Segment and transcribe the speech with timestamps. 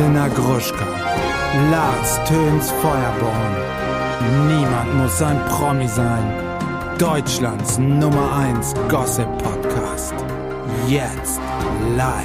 [0.00, 0.86] Elena Gruschka,
[1.70, 3.56] Lars Töns Feuerborn.
[4.48, 6.96] Niemand muss ein Promi sein.
[6.98, 10.14] Deutschlands Nummer 1 Gossip Podcast.
[10.88, 11.38] Jetzt
[11.98, 12.24] live.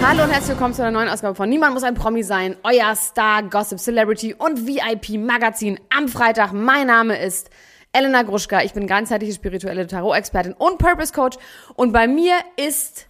[0.00, 2.94] Hallo und herzlich willkommen zu einer neuen Ausgabe von Niemand muss ein Promi sein, euer
[2.94, 6.52] Star, Gossip, Celebrity und VIP Magazin am Freitag.
[6.52, 7.50] Mein Name ist
[7.90, 8.62] Elena Gruschka.
[8.62, 11.36] Ich bin ganzheitliche spirituelle Tarot-Expertin und Purpose Coach.
[11.74, 13.09] Und bei mir ist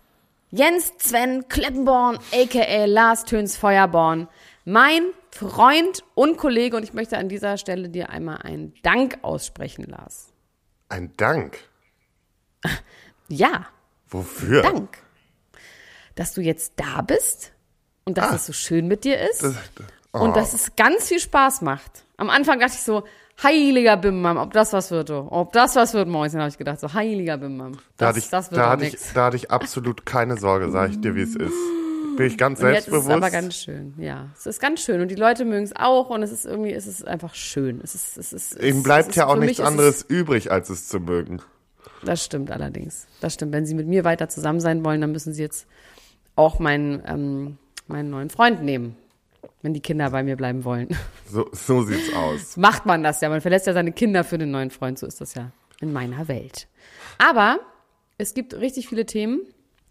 [0.51, 4.29] Jens Sven Kleppenborn, aka Lars Töns Feuerborn,
[4.65, 6.77] mein Freund und Kollege.
[6.77, 10.33] Und ich möchte an dieser Stelle dir einmal einen Dank aussprechen, Lars.
[10.89, 11.59] Ein Dank?
[13.33, 13.67] Ja,
[14.09, 14.63] Wofür?
[14.63, 14.99] Dank.
[16.17, 17.53] Dass du jetzt da bist
[18.05, 18.35] und dass Ah.
[18.35, 19.45] es so schön mit dir ist.
[19.45, 19.55] Das,
[20.13, 22.03] oh, Und dass es ganz viel Spaß macht.
[22.17, 23.05] Am Anfang dachte ich so,
[23.43, 25.27] heiliger Bimbam, ob das was wird, du.
[25.31, 26.81] Ob das was wird, Mäuschen, habe ich gedacht.
[26.81, 27.73] So, heiliger Bimbam.
[27.97, 31.01] Da hatte ich, das da hatte ich, da hatte ich absolut keine Sorge, sag ich
[31.01, 31.55] dir, wie es ist.
[32.17, 33.17] Bin ich ganz Und jetzt ist es selbstbewusst.
[33.17, 34.27] aber ganz schön, ja.
[34.37, 36.87] Es ist ganz schön und die Leute mögen es auch und es ist irgendwie, es
[36.87, 37.81] ist einfach schön.
[37.83, 41.01] Es ist, es ist, ist- bleibt es ja auch nichts anderes übrig, als es zu
[41.01, 41.41] mögen.
[42.05, 43.07] Das stimmt allerdings.
[43.21, 43.53] Das stimmt.
[43.53, 45.67] Wenn sie mit mir weiter zusammen sein wollen, dann müssen sie jetzt
[46.37, 48.97] auch meinen, ähm, meinen neuen Freund nehmen.
[49.63, 50.89] Wenn die Kinder bei mir bleiben wollen.
[51.33, 52.57] So, so sieht's aus.
[52.57, 53.29] macht man das ja.
[53.29, 54.99] Man verlässt ja seine Kinder für den neuen Freund.
[54.99, 56.67] So ist das ja in meiner Welt.
[57.19, 57.61] Aber
[58.19, 59.43] es gibt richtig viele Themen.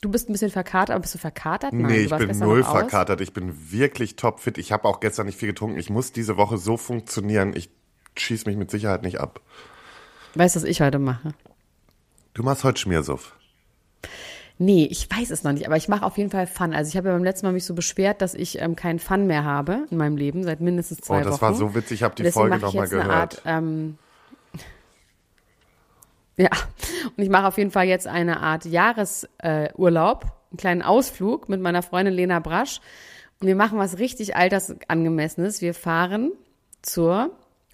[0.01, 1.71] Du bist ein bisschen verkatert, aber bist du verkatert?
[1.71, 3.21] Nein, nee, ich bin null verkatert.
[3.21, 4.57] Ich bin wirklich topfit.
[4.57, 5.77] Ich habe auch gestern nicht viel getrunken.
[5.77, 7.53] Ich muss diese Woche so funktionieren.
[7.55, 7.69] Ich
[8.17, 9.39] schieß mich mit Sicherheit nicht ab.
[10.35, 11.33] Weißt du, was ich heute mache?
[12.33, 13.35] Du machst heute Schmiersuff.
[14.61, 16.73] Nee, ich weiß es noch nicht, aber ich mache auf jeden Fall Fun.
[16.73, 19.25] Also ich habe ja beim letzten Mal mich so beschwert, dass ich ähm, keinen Fun
[19.25, 21.41] mehr habe in meinem Leben seit mindestens zwei Oh, das Wochen.
[21.41, 21.99] war so witzig.
[21.99, 23.17] Ich habe die Deswegen Folge nochmal jetzt eine gehört.
[23.37, 23.97] Art, ähm,
[26.37, 26.49] ja,
[27.15, 31.61] und ich mache auf jeden Fall jetzt eine Art Jahresurlaub, äh, einen kleinen Ausflug mit
[31.61, 32.81] meiner Freundin Lena Brasch.
[33.39, 35.61] Und wir machen was richtig altersangemessenes.
[35.61, 36.33] Wir fahren
[36.81, 37.31] zur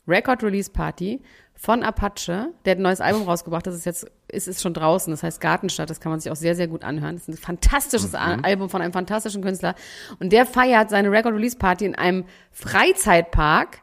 [0.08, 1.22] Record Release Party
[1.56, 2.50] von Apache.
[2.66, 3.66] Der hat ein neues Album rausgebracht.
[3.66, 5.12] Das ist jetzt, ist, ist schon draußen.
[5.12, 5.90] Das heißt Gartenstadt.
[5.90, 7.16] Das kann man sich auch sehr, sehr gut anhören.
[7.16, 9.74] Das ist ein fantastisches A- Album von einem fantastischen Künstler.
[10.20, 13.80] Und der feiert seine Record Release Party in einem Freizeitpark,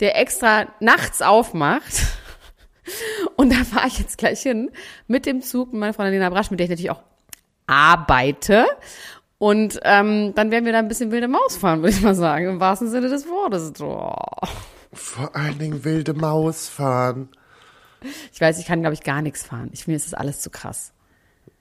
[0.00, 2.02] der extra nachts aufmacht.
[3.36, 4.70] Und da fahre ich jetzt gleich hin
[5.06, 7.02] mit dem Zug mit meiner Freundin Lena Brasch, mit der ich natürlich auch
[7.66, 8.66] arbeite.
[9.38, 12.48] Und ähm, dann werden wir da ein bisschen wilde Maus fahren, würde ich mal sagen,
[12.48, 13.72] im wahrsten Sinne des Wortes.
[13.80, 14.12] Oh.
[14.92, 17.28] Vor allen Dingen wilde Maus fahren.
[18.32, 19.70] Ich weiß, ich kann, glaube ich, gar nichts fahren.
[19.72, 20.92] Ich finde, es ist alles zu krass.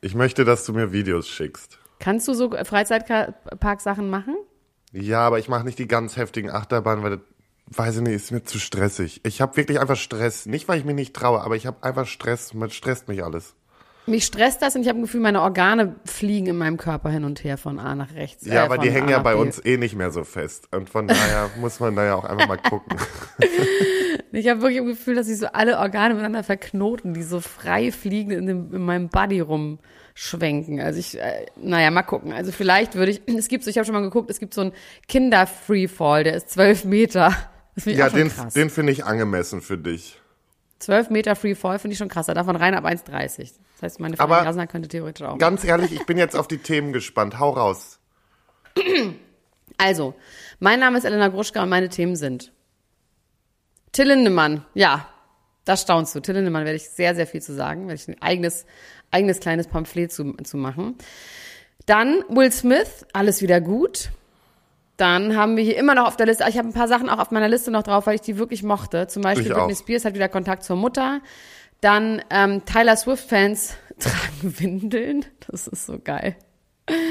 [0.02, 1.80] Ich möchte, dass du mir Videos schickst.
[2.00, 4.36] Kannst du so Freizeitpark-Sachen machen?
[4.92, 7.20] Ja, aber ich mache nicht die ganz heftigen Achterbahnen, weil das,
[7.68, 9.22] weiß ich nicht, ist mir zu stressig.
[9.24, 10.48] Ich habe wirklich einfach Stress.
[10.48, 12.54] Nicht, weil ich mich nicht traue, aber ich habe einfach Stress.
[12.54, 13.56] Man stresst mich alles.
[14.08, 17.24] Mich stresst das und ich habe ein Gefühl, meine Organe fliegen in meinem Körper hin
[17.24, 18.46] und her von A nach rechts.
[18.46, 19.40] Ja, äh, aber die A hängen ja nach bei B.
[19.40, 20.68] uns eh nicht mehr so fest.
[20.72, 22.98] Und von daher muss man da ja auch einfach mal gucken.
[24.34, 27.92] Ich habe wirklich ein Gefühl, dass sich so alle Organe miteinander verknoten, die so frei
[27.92, 30.80] fliegen in, dem, in meinem Body rumschwenken.
[30.80, 32.32] Also ich, äh, naja, mal gucken.
[32.32, 34.62] Also vielleicht würde ich, es gibt so, ich habe schon mal geguckt, es gibt so
[34.62, 34.72] einen
[35.10, 37.36] Kinder-Freefall, der ist zwölf Meter.
[37.84, 38.54] Ja, den, krass.
[38.54, 40.21] den finde ich angemessen für dich.
[40.82, 43.38] 12 Meter Freefall finde ich schon krasser, davon rein ab 1,30.
[43.38, 45.38] Das heißt, meine Freundin Jasna könnte theoretisch auch.
[45.38, 47.40] Ganz ehrlich, ich bin jetzt auf die Themen gespannt.
[47.40, 48.00] Hau raus.
[49.78, 50.14] Also,
[50.60, 52.52] mein Name ist Elena Gruschka und meine Themen sind
[53.92, 54.66] Till Lindemann.
[54.74, 55.08] Ja,
[55.66, 56.20] das staunst du.
[56.20, 58.66] Till Lindemann werde ich sehr, sehr viel zu sagen, werde ich ein eigenes,
[59.10, 60.98] eigenes kleines Pamphlet zu, zu machen.
[61.86, 64.12] Dann Will Smith, alles wieder gut.
[65.02, 67.18] Dann haben wir hier immer noch auf der Liste, ich habe ein paar Sachen auch
[67.18, 69.08] auf meiner Liste noch drauf, weil ich die wirklich mochte.
[69.08, 69.76] Zum Beispiel Ich Britney auch.
[69.80, 71.22] Spears hat wieder Kontakt zur Mutter.
[71.82, 75.26] Dann ähm, Tyler Swift-Fans tragen Windeln.
[75.50, 76.36] Das ist so geil.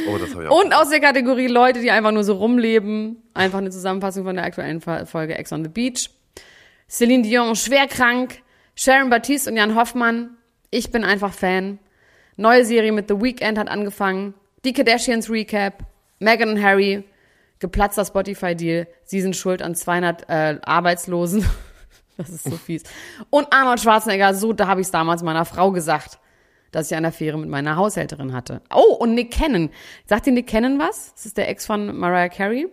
[0.09, 0.63] Oh, das ich auch.
[0.63, 3.25] Und aus der Kategorie Leute, die einfach nur so rumleben.
[3.35, 6.11] Einfach eine Zusammenfassung von der aktuellen Folge Ex on the Beach.
[6.89, 8.43] Celine Dion, schwer krank.
[8.77, 10.37] Sharon Baptiste und Jan Hoffmann.
[10.71, 11.81] Ich bin einfach Fan.
[12.37, 14.35] Neue Serie mit The Weeknd hat angefangen.
[14.65, 15.83] Die Kardashians Recap.
[16.21, 17.03] Meghan und Harry.
[17.61, 18.89] Geplatzter Spotify-Deal.
[19.05, 21.45] Sie sind schuld an 200 äh, Arbeitslosen.
[22.17, 22.83] Das ist so fies.
[23.31, 26.19] Und Arnold Schwarzenegger, so, da habe ich es damals meiner Frau gesagt,
[26.71, 28.61] dass ich eine Affäre mit meiner Haushälterin hatte.
[28.75, 29.71] Oh, und Nick Cannon.
[30.05, 31.15] Sagt dir Nick Cannon was?
[31.15, 32.69] Das ist der Ex von Mariah Carey.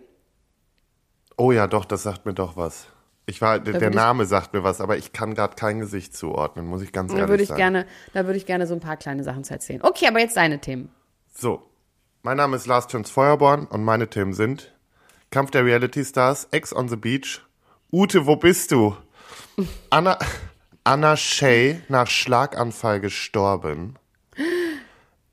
[1.38, 2.88] Oh ja, doch, das sagt mir doch was.
[3.24, 5.80] Ich war, der, der würde ich- Name sagt mir was, aber ich kann gerade kein
[5.80, 7.58] Gesicht zuordnen, muss ich ganz Da ehrlich würde ich sagen.
[7.58, 9.80] gerne, da würde ich gerne so ein paar kleine Sachen zu erzählen.
[9.82, 10.90] Okay, aber jetzt deine Themen.
[11.34, 11.62] So,
[12.22, 14.74] mein Name ist Lars Töns Feuerborn und meine Themen sind
[15.30, 17.42] Kampf der Reality Stars, Ex on the Beach,
[17.92, 18.96] Ute, wo bist du?
[19.90, 20.18] Anna,
[20.84, 23.96] Anna Shay nach Schlaganfall gestorben.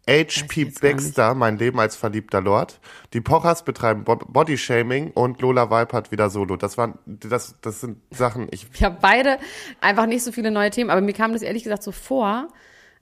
[0.08, 0.66] H.P.
[0.66, 2.80] Baxter, mein Leben als verliebter Lord.
[3.14, 6.58] Die Pochers betreiben Bo Bodyshaming und Lola Weipert wieder solo.
[6.58, 9.40] Das waren, das, das sind Sachen, ich, Ich habe beide
[9.82, 12.50] einfach nicht so viele neue Themen, aber mir kam das ehrlich gesagt so vor.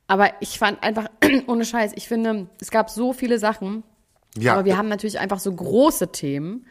[0.08, 1.10] Aber ich fand einfach,
[1.48, 3.84] ohne Scheiß, ich finde, es gab so viele Sachen,
[4.38, 4.54] ja.
[4.54, 6.66] aber wir haben natürlich einfach so große Themen.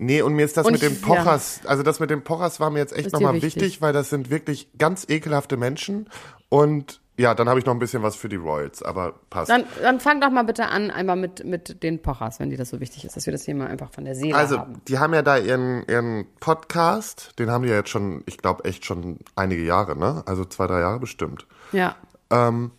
[0.00, 2.60] Nee, und mir ist das Und mit ich- den Pochers, also das mit den Pochers
[2.60, 3.56] war mir jetzt echt nochmal wichtig?
[3.56, 6.08] wichtig, weil das sind wirklich ganz ekelhafte Menschen.
[6.48, 9.50] Und ja, dann habe ich noch ein bisschen was für die Royals, aber passt.
[9.50, 12.70] Dann, dann fang doch mal bitte an, einmal mit, mit den Pochers, wenn dir das
[12.70, 14.80] so wichtig ist, dass wir das Thema einfach von der Seele Also, haben.
[14.86, 18.64] die haben ja da ihren, ihren Podcast, den haben die ja jetzt schon, ich glaube,
[18.66, 20.22] echt schon einige Jahre, ne?
[20.26, 21.44] Also zwei, drei Jahre bestimmt.
[21.72, 21.96] Ja.
[22.30, 22.70] Ähm,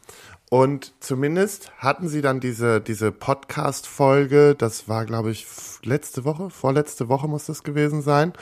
[0.50, 5.46] und zumindest hatten sie dann diese, diese Podcast-Folge, das war, glaube ich,
[5.84, 8.34] letzte Woche, vorletzte Woche muss das gewesen sein.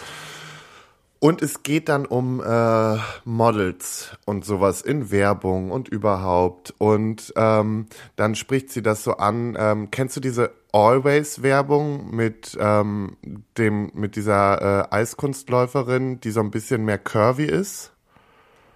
[1.19, 6.75] Und es geht dann um äh, Models und sowas in Werbung und überhaupt.
[6.77, 9.57] Und ähm, dann spricht sie das so an.
[9.59, 13.17] Ähm, kennst du diese Always-Werbung mit ähm,
[13.57, 17.93] dem mit dieser äh, Eiskunstläuferin, die so ein bisschen mehr curvy ist?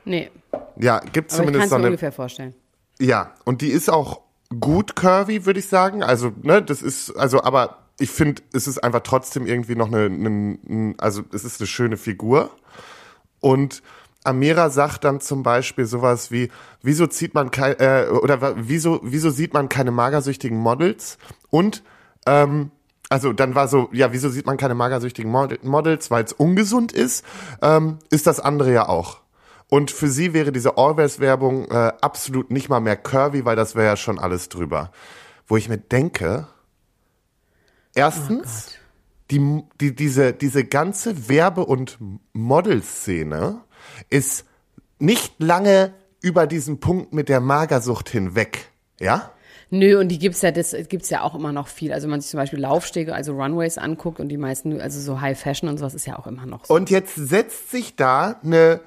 [0.04, 0.32] Nee,
[0.78, 1.88] Ja, gibt ich kann zumindest es so mir eine.
[1.90, 2.56] ungefähr vorstellen.
[3.02, 4.22] Ja, und die ist auch
[4.60, 6.04] gut curvy, würde ich sagen.
[6.04, 10.06] Also, ne, das ist, also, aber ich finde, es ist einfach trotzdem irgendwie noch eine,
[10.06, 12.52] eine, also es ist eine schöne Figur.
[13.40, 13.82] Und
[14.24, 16.52] Amira sagt dann zum Beispiel sowas wie,
[16.84, 21.18] wieso zieht man kein, äh, oder wieso, wieso sieht man keine magersüchtigen Models?
[21.50, 21.82] Und
[22.28, 22.70] ähm,
[23.10, 26.92] also dann war so, ja, wieso sieht man keine magersüchtigen Mod- Models, weil es ungesund
[26.92, 27.26] ist?
[27.64, 29.21] Ähm, ist das andere ja auch.
[29.74, 33.86] Und für sie wäre diese Always-Werbung äh, absolut nicht mal mehr curvy, weil das wäre
[33.86, 34.92] ja schon alles drüber.
[35.48, 36.46] Wo ich mir denke,
[37.96, 38.74] erstens,
[39.32, 42.00] die, die, diese, diese ganze Werbe- und
[42.34, 43.62] Modelszene
[44.10, 44.44] ist
[45.00, 48.68] nicht lange über diesen Punkt mit der Magersucht hinweg.
[49.00, 49.32] Ja?
[49.70, 51.94] Nö, und die gibt's ja, das gibt's ja auch immer noch viel.
[51.94, 55.22] Also wenn man sich zum Beispiel Laufstege, also Runways anguckt und die meisten, also so
[55.22, 56.74] High Fashion und sowas ist ja auch immer noch so.
[56.74, 58.82] Und jetzt setzt sich da eine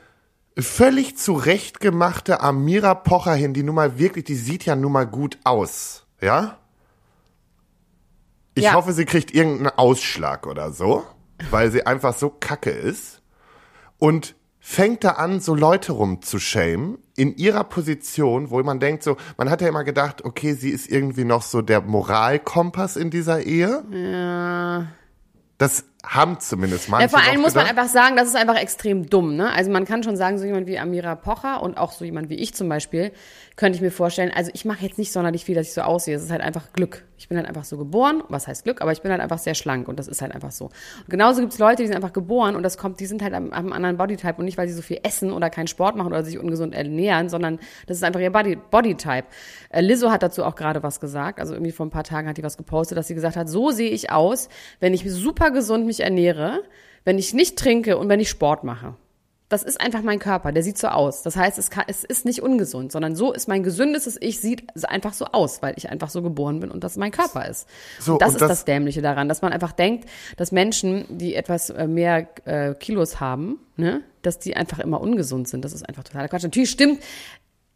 [0.58, 5.38] völlig zurechtgemachte Amira Pocher hin, die nun mal wirklich, die sieht ja nun mal gut
[5.44, 6.06] aus.
[6.20, 6.58] Ja?
[8.54, 8.74] Ich Ja.
[8.74, 11.04] hoffe, sie kriegt irgendeinen Ausschlag oder so,
[11.50, 13.20] weil sie einfach so kacke ist.
[13.98, 19.50] Und fängt da an, so Leute rumzushamen in ihrer Position, wo man denkt so, man
[19.50, 23.84] hat ja immer gedacht, okay, sie ist irgendwie noch so der Moralkompass in dieser Ehe.
[23.90, 24.86] Ja.
[25.58, 29.08] Das haben zumindest manche Ja, vor allem muss man einfach sagen, das ist einfach extrem
[29.08, 29.36] dumm.
[29.36, 29.52] Ne?
[29.52, 32.34] Also man kann schon sagen, so jemand wie Amira Pocher und auch so jemand wie
[32.34, 33.12] ich zum Beispiel,
[33.56, 36.16] könnte ich mir vorstellen, also ich mache jetzt nicht sonderlich viel, dass ich so aussehe.
[36.16, 37.04] Es ist halt einfach Glück.
[37.16, 38.22] Ich bin halt einfach so geboren.
[38.28, 38.82] Was heißt Glück?
[38.82, 40.66] Aber ich bin halt einfach sehr schlank und das ist halt einfach so.
[40.66, 43.32] Und genauso gibt es Leute, die sind einfach geboren und das kommt, die sind halt
[43.32, 46.08] am, am anderen Bodytype und nicht, weil sie so viel essen oder keinen Sport machen
[46.08, 49.26] oder sich ungesund ernähren, sondern das ist einfach ihr Body, Bodytype.
[49.70, 51.38] Äh, Lizzo hat dazu auch gerade was gesagt.
[51.38, 53.70] Also irgendwie vor ein paar Tagen hat die was gepostet, dass sie gesagt hat, so
[53.70, 54.48] sehe ich aus,
[54.80, 56.62] wenn ich super gesund mich ernähre,
[57.05, 58.94] wenn ich nicht trinke und wenn ich Sport mache.
[59.50, 61.23] Das ist einfach mein Körper, der sieht so aus.
[61.23, 64.64] Das heißt, es, kann, es ist nicht ungesund, sondern so ist mein gesündestes Ich, sieht
[64.87, 67.69] einfach so aus, weil ich einfach so geboren bin und das mein Körper ist.
[68.00, 70.08] So, und das und ist das- das, Dämliche daran, dass man einfach denkt,
[70.38, 75.47] dass Menschen, die etwas äh, mehr äh, Kilos haben, ne, dass die einfach immer ungesund
[75.47, 75.64] sind.
[75.64, 76.43] Das ist einfach totaler Quatsch.
[76.43, 77.00] Natürlich stimmt,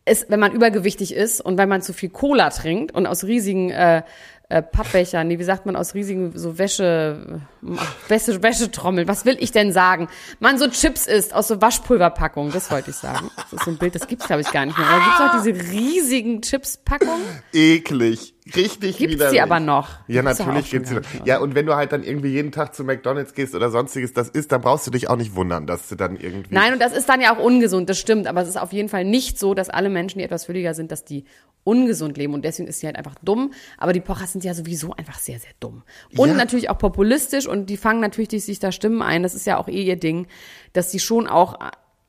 [0.06, 3.68] es, wenn man übergewichtig ist und wenn man zu viel Cola trinkt und aus riesigen
[3.70, 4.02] äh,
[4.50, 7.42] äh, Pappbechern, nee, wie sagt man, aus riesigen so Wäsche,
[8.08, 10.08] Wäsche, Wäschetrommeln, was will ich denn sagen?
[10.40, 13.30] Man so Chips isst aus so Waschpulverpackungen, das wollte ich sagen.
[13.36, 14.86] Das ist so ein Bild, das gibt's glaube ich gar nicht mehr.
[14.86, 17.20] Aber gibt's auch diese riesigen Chips-Packungen?
[17.52, 18.34] eklig.
[18.56, 19.32] Richtig Gibt's widerlich.
[19.36, 19.88] die aber noch?
[20.08, 21.26] Ja, Gibt's natürlich gibt's gar noch.
[21.26, 24.28] Ja, und wenn du halt dann irgendwie jeden Tag zu McDonalds gehst oder sonstiges das
[24.28, 26.54] isst, dann brauchst du dich auch nicht wundern, dass du dann irgendwie.
[26.54, 28.26] Nein, und das ist dann ja auch ungesund, das stimmt.
[28.26, 30.90] Aber es ist auf jeden Fall nicht so, dass alle Menschen, die etwas fülliger sind,
[30.92, 31.24] dass die
[31.64, 32.32] ungesund leben.
[32.34, 33.52] Und deswegen ist sie halt einfach dumm.
[33.76, 35.82] Aber die Pochers sind ja sowieso einfach sehr, sehr dumm.
[36.16, 36.34] Und Ja.
[36.34, 37.46] natürlich auch populistisch.
[37.46, 39.22] Und die fangen natürlich die sich da Stimmen ein.
[39.22, 40.26] Das ist ja auch eh ihr Ding,
[40.72, 41.58] dass die schon auch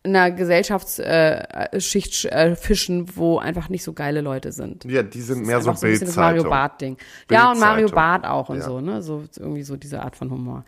[0.03, 4.85] einer Gesellschaftsschicht äh, fischen, wo einfach nicht so geile Leute sind.
[4.85, 6.49] Ja, die sind mehr so einfach ein bisschen das Mario Bildzeitung.
[6.51, 6.97] Bart-Ding.
[7.29, 7.89] Ja, und Mario.
[7.89, 8.63] Bart auch und Ja.
[8.63, 9.01] so, ne?
[9.01, 10.63] So irgendwie so diese Art von Humor.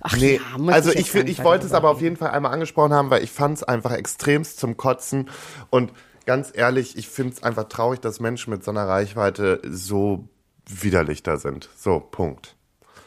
[0.00, 2.52] Ach Nee, ja, muss also ich, ich, ich wollte es aber auf jeden Fall einmal
[2.52, 5.30] angesprochen haben, weil ich fand es einfach extremst zum Kotzen.
[5.70, 5.92] Und
[6.26, 10.28] ganz ehrlich, ich finde es einfach traurig, dass Menschen mit so einer Reichweite so
[10.66, 11.70] widerlich da sind.
[11.76, 12.54] So, Punkt.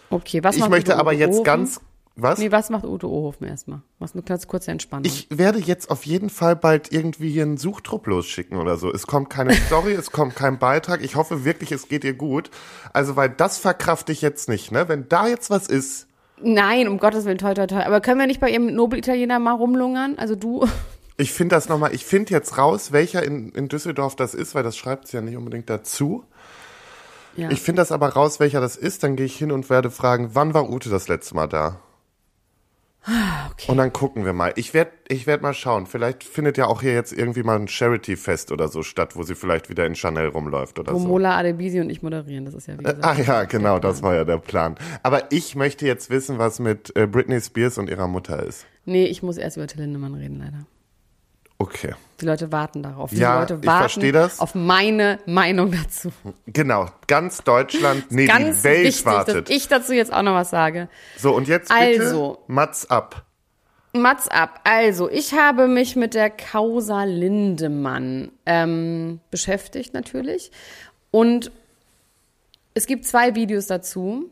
[0.09, 1.81] Okay, was Ich möchte aber jetzt ganz.
[2.19, 2.39] Was?
[2.39, 3.81] Nee, was macht Ute Ohofen erstmal?
[3.99, 5.05] Was eine ganz kurze Entspannung.
[5.05, 8.91] Ich werde jetzt auf jeden Fall bald irgendwie hier einen Suchtrupp losschicken oder so.
[8.91, 11.03] Es kommt keine Story, es kommt kein Beitrag.
[11.03, 12.49] Ich hoffe wirklich, es geht ihr gut.
[12.91, 14.89] Also, weil das verkrafte ich jetzt nicht, ne?
[14.89, 16.07] Wenn da jetzt was ist.
[16.41, 17.83] Nein, um Gottes Willen, toi, toi, toi.
[17.83, 20.17] Aber können wir nicht bei ihrem Nobel-Italiener mal rumlungern?
[20.17, 20.67] Also du.
[21.17, 24.63] Ich finde das nochmal, ich finde jetzt raus, welcher in, in Düsseldorf das ist, weil
[24.63, 26.23] das schreibt sie ja nicht unbedingt dazu.
[27.35, 27.51] Ja.
[27.51, 29.03] Ich finde das aber raus, welcher das ist.
[29.03, 31.79] Dann gehe ich hin und werde fragen, wann war Ute das letzte Mal da?
[33.51, 33.71] Okay.
[33.71, 34.51] Und dann gucken wir mal.
[34.55, 35.85] Ich werde ich werd mal schauen.
[35.85, 39.35] Vielleicht findet ja auch hier jetzt irgendwie mal ein Charity-Fest oder so statt, wo sie
[39.35, 41.07] vielleicht wieder in Chanel rumläuft oder Wo so.
[41.07, 43.03] Mola Adebisi und ich moderieren, das ist ja wie gesagt.
[43.03, 44.75] Ah ja, genau, das war ja der Plan.
[45.03, 48.65] Aber ich möchte jetzt wissen, was mit äh, Britney Spears und ihrer Mutter ist.
[48.85, 50.65] Nee, ich muss erst über Till Lindemann reden, leider.
[51.59, 51.95] Okay.
[52.21, 53.09] Die Leute warten darauf.
[53.11, 56.11] Die Ja, Leute warten auf meine Meinung dazu.
[56.47, 59.49] Genau, ganz Deutschland, nee, Ganz die Welt wichtig, wartet.
[59.49, 60.89] dass ich dazu jetzt auch noch was sage.
[61.17, 62.43] So, und jetzt bitte Also.
[62.47, 63.25] Mats ab.
[63.93, 64.61] Mats ab.
[64.63, 70.51] Also, ich habe mich mit der Causa Lindemann ähm, beschäftigt natürlich.
[71.11, 71.51] Und
[72.73, 74.29] es gibt zwei Videos dazu.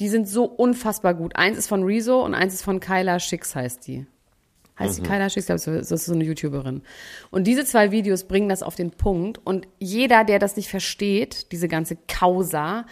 [0.00, 1.36] Die sind so unfassbar gut.
[1.36, 4.06] Eins ist von Rezo und eins ist von Kyla Schicks heißt die.
[4.78, 5.48] Heißt die Kyla Schicks?
[5.48, 6.82] Ich glaube, das ist so eine YouTuberin.
[7.30, 9.40] Und diese zwei Videos bringen das auf den Punkt.
[9.44, 12.84] Und jeder, der das nicht versteht, diese ganze Causa,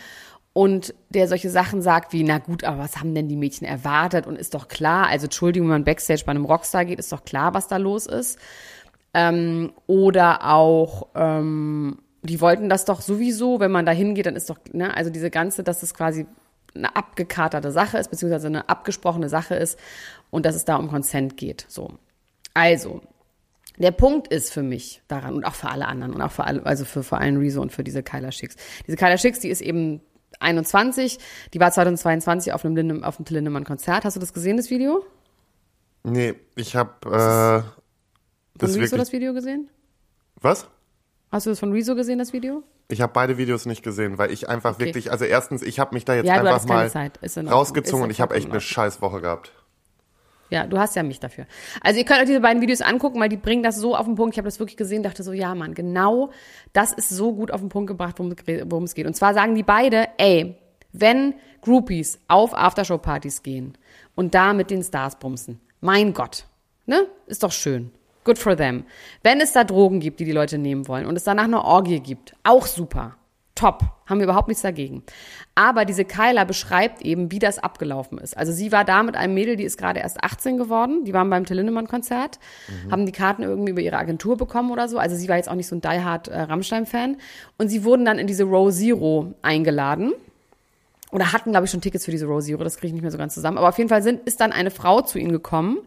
[0.56, 4.26] und der solche Sachen sagt wie, na gut, aber was haben denn die Mädchen erwartet?
[4.26, 7.26] Und ist doch klar, also Entschuldigung, wenn man Backstage bei einem Rockstar geht, ist doch
[7.26, 8.38] klar, was da los ist.
[9.12, 14.48] Ähm, oder auch, ähm, die wollten das doch sowieso, wenn man da hingeht, dann ist
[14.48, 16.24] doch, ne, also diese ganze, dass es quasi
[16.74, 19.78] eine abgekaterte Sache ist, beziehungsweise eine abgesprochene Sache ist
[20.30, 21.66] und dass es da um Consent geht.
[21.68, 21.98] So.
[22.54, 23.02] Also,
[23.78, 26.64] der Punkt ist für mich daran und auch für alle anderen und auch für alle,
[26.64, 28.56] also für vor allem Rezo und für diese Kyla Schicks.
[28.86, 30.00] Diese Kyla Schicks, die ist eben
[30.40, 31.18] 21,
[31.54, 34.04] die war 2022 auf einem, Linde, auf einem Till Lindemann Konzert.
[34.04, 35.04] Hast du das gesehen, das Video?
[36.04, 38.90] Nee, ich habe äh, Von Rezo wirklich.
[38.92, 39.68] das Video gesehen?
[40.40, 40.68] Was?
[41.30, 42.62] Hast du das von Rezo gesehen, das Video?
[42.88, 46.04] Ich habe beide Videos nicht gesehen, weil ich einfach wirklich, also erstens, ich habe mich
[46.04, 46.90] da jetzt Ja, einfach mal
[47.48, 49.52] rausgezogen und ich habe echt eine in scheiß Woche gehabt.
[50.50, 51.46] Ja, du hast ja mich dafür.
[51.80, 54.14] Also ihr könnt euch diese beiden Videos angucken, weil die bringen das so auf den
[54.14, 54.34] Punkt.
[54.34, 56.30] Ich habe das wirklich gesehen, dachte so, ja Mann, genau
[56.72, 59.06] das ist so gut auf den Punkt gebracht, worum es geht.
[59.06, 60.56] Und zwar sagen die beide, ey,
[60.92, 63.76] wenn Groupies auf Aftershow-Partys gehen
[64.14, 66.46] und da mit den Stars bumsen, mein Gott,
[66.86, 67.90] ne, ist doch schön.
[68.26, 68.82] Good for them.
[69.22, 72.00] Wenn es da Drogen gibt, die die Leute nehmen wollen und es danach eine Orgie
[72.00, 73.14] gibt, auch super.
[73.54, 73.84] Top.
[74.06, 75.04] Haben wir überhaupt nichts dagegen.
[75.54, 78.36] Aber diese Kyla beschreibt eben, wie das abgelaufen ist.
[78.36, 81.04] Also sie war da mit einem Mädel, die ist gerade erst 18 geworden.
[81.04, 82.40] Die waren beim Till Lindemann-Konzert,
[82.90, 84.98] haben die Karten irgendwie über ihre Agentur bekommen oder so.
[84.98, 87.16] Also sie war jetzt auch nicht so ein diehard äh, Rammstein-Fan.
[87.58, 90.12] Und sie wurden dann in diese Row Zero eingeladen.
[91.12, 92.64] Oder hatten, glaube ich, schon Tickets für diese Row Zero.
[92.64, 93.56] Das kriege ich nicht mehr so ganz zusammen.
[93.56, 95.78] Aber auf jeden Fall sind, ist dann eine Frau zu ihnen gekommen.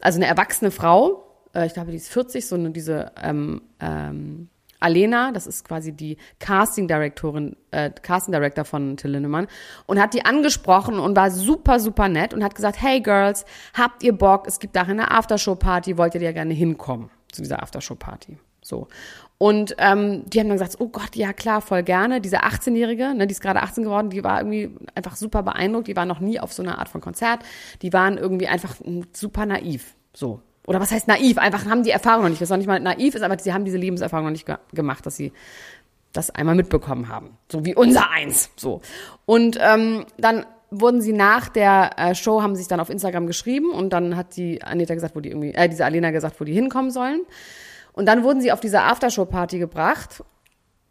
[0.00, 1.26] Also eine erwachsene Frau.
[1.54, 4.48] Äh, ich glaube, die ist 40, so eine, diese ähm, ähm,
[4.80, 9.46] Alena, das ist quasi die Casting Directorin, äh, Casting Director von Till Lindemann
[9.86, 14.02] und hat die angesprochen und war super, super nett und hat gesagt, hey Girls, habt
[14.02, 14.46] ihr Bock?
[14.46, 18.38] Es gibt da eine Aftershow-Party, wollt ihr ja gerne hinkommen zu dieser Aftershow-Party?
[18.62, 18.88] So.
[19.38, 22.20] Und ähm, die haben dann gesagt, oh Gott, ja klar, voll gerne.
[22.20, 25.88] Diese 18-Jährige, ne, die ist gerade 18 geworden, die war irgendwie einfach super beeindruckt.
[25.88, 27.40] Die war noch nie auf so einer Art von Konzert.
[27.80, 28.76] Die waren irgendwie einfach
[29.12, 29.94] super naiv.
[30.12, 30.42] So.
[30.70, 31.36] Oder was heißt naiv?
[31.36, 32.40] Einfach haben die Erfahrung noch nicht.
[32.40, 35.04] Was auch nicht mal naiv ist, aber sie haben diese Lebenserfahrung noch nicht ge gemacht,
[35.04, 35.32] dass sie
[36.12, 37.36] das einmal mitbekommen haben.
[37.50, 38.50] So wie unser eins.
[38.54, 38.80] So.
[39.26, 43.72] Und ähm, dann wurden sie nach der äh, Show, haben sich dann auf Instagram geschrieben
[43.72, 46.52] und dann hat die Anita gesagt, wo die irgendwie, äh, diese Alena gesagt, wo die
[46.54, 47.22] hinkommen sollen.
[47.92, 50.22] Und dann wurden sie auf diese Aftershow-Party gebracht,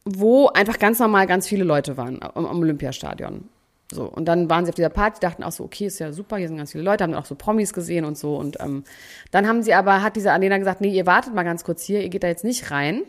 [0.04, 3.48] wo einfach ganz normal ganz viele Leute waren am, am Olympiastadion.
[3.92, 6.38] So, und dann waren sie auf dieser Party, dachten auch so, okay, ist ja super,
[6.38, 8.36] hier sind ganz viele Leute, haben auch so Promis gesehen und so.
[8.36, 8.84] Und ähm,
[9.32, 12.02] dann haben sie aber, hat diese Alena gesagt, nee, ihr wartet mal ganz kurz hier,
[12.02, 13.02] ihr geht da jetzt nicht rein.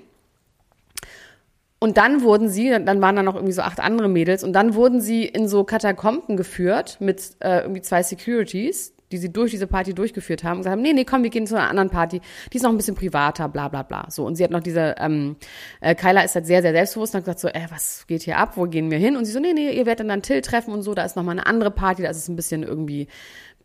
[1.78, 4.75] Und dann wurden sie, dann waren da noch irgendwie so acht andere Mädels, und dann
[4.75, 9.66] wurden sie in so Katakomben geführt mit äh, irgendwie zwei Securities, die sie durch diese
[9.66, 12.20] Party durchgeführt haben, und gesagt haben, nee, nee, komm, wir gehen zu einer anderen Party,
[12.52, 14.06] die ist noch ein bisschen privater, bla bla bla.
[14.10, 15.36] So, und sie hat noch diese, ähm,
[15.80, 18.38] äh, Kyla ist halt sehr, sehr selbstbewusst und hat gesagt so, äh, was geht hier
[18.38, 19.16] ab, wo gehen wir hin?
[19.16, 21.22] Und sie so, nee, nee, ihr werdet dann Till treffen und so, da ist noch
[21.22, 23.08] mal eine andere Party, da ist es ein bisschen irgendwie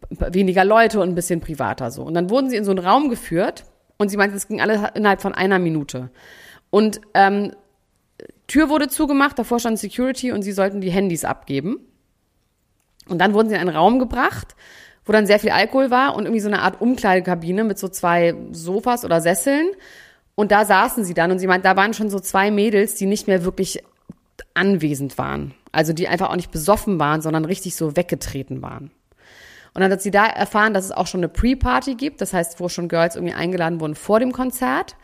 [0.10, 2.04] weniger Leute und ein bisschen privater so.
[2.04, 3.66] Und dann wurden sie in so einen Raum geführt
[3.98, 6.10] und sie meinte, es ging alles innerhalb von einer Minute.
[6.70, 7.54] Und ähm,
[8.48, 11.80] Tür wurde zugemacht, davor stand Security und sie sollten die Handys abgeben.
[13.08, 14.56] Und dann wurden sie in einen Raum gebracht,
[15.06, 18.36] wo dann sehr viel Alkohol war und irgendwie so eine Art Umkleidekabine mit so zwei
[18.52, 19.68] Sofas oder Sesseln.
[20.34, 23.06] Und da saßen sie dann und sie meint, da waren schon so zwei Mädels, die
[23.06, 23.84] nicht mehr wirklich
[24.54, 25.54] anwesend waren.
[25.72, 28.92] Also die einfach auch nicht besoffen waren, sondern richtig so weggetreten waren.
[29.74, 32.60] Und dann hat sie da erfahren, dass es auch schon eine Pre-Party gibt, das heißt,
[32.62, 34.96] wo schon Girls irgendwie eingeladen wurden vor dem Konzert.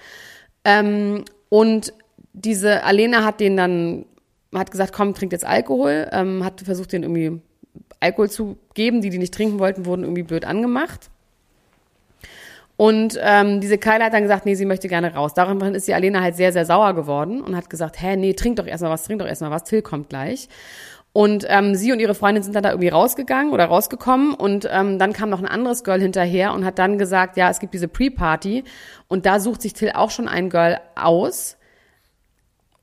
[0.63, 1.93] Ähm, und
[2.31, 4.05] diese Alena hat den dann,
[4.55, 7.41] hat gesagt, komm, trink jetzt Alkohol, ähm, hat versucht, den irgendwie
[8.01, 9.01] Alkohol zu geben.
[9.01, 11.10] Die, die nicht trinken wollten, wurden irgendwie blöd angemacht.
[12.75, 15.34] Und ähm, diese Kyla hat dann gesagt, nee, sie möchte gerne raus.
[15.36, 18.55] Daraufhin ist die Alena halt sehr, sehr sauer geworden und hat gesagt, hä, nee, trink
[18.55, 20.50] doch erstmal was, trink doch erstmal was, Till kommt gleich.
[21.13, 24.98] Und ähm, sie und ihre Freundin sind dann da irgendwie rausgegangen oder rausgekommen und ähm,
[24.98, 27.89] dann kam noch ein anderes Girl hinterher und hat dann gesagt, ja, es gibt diese
[27.89, 28.63] Pre-Party
[29.10, 31.58] und da sucht sich Till auch schon ein Girl aus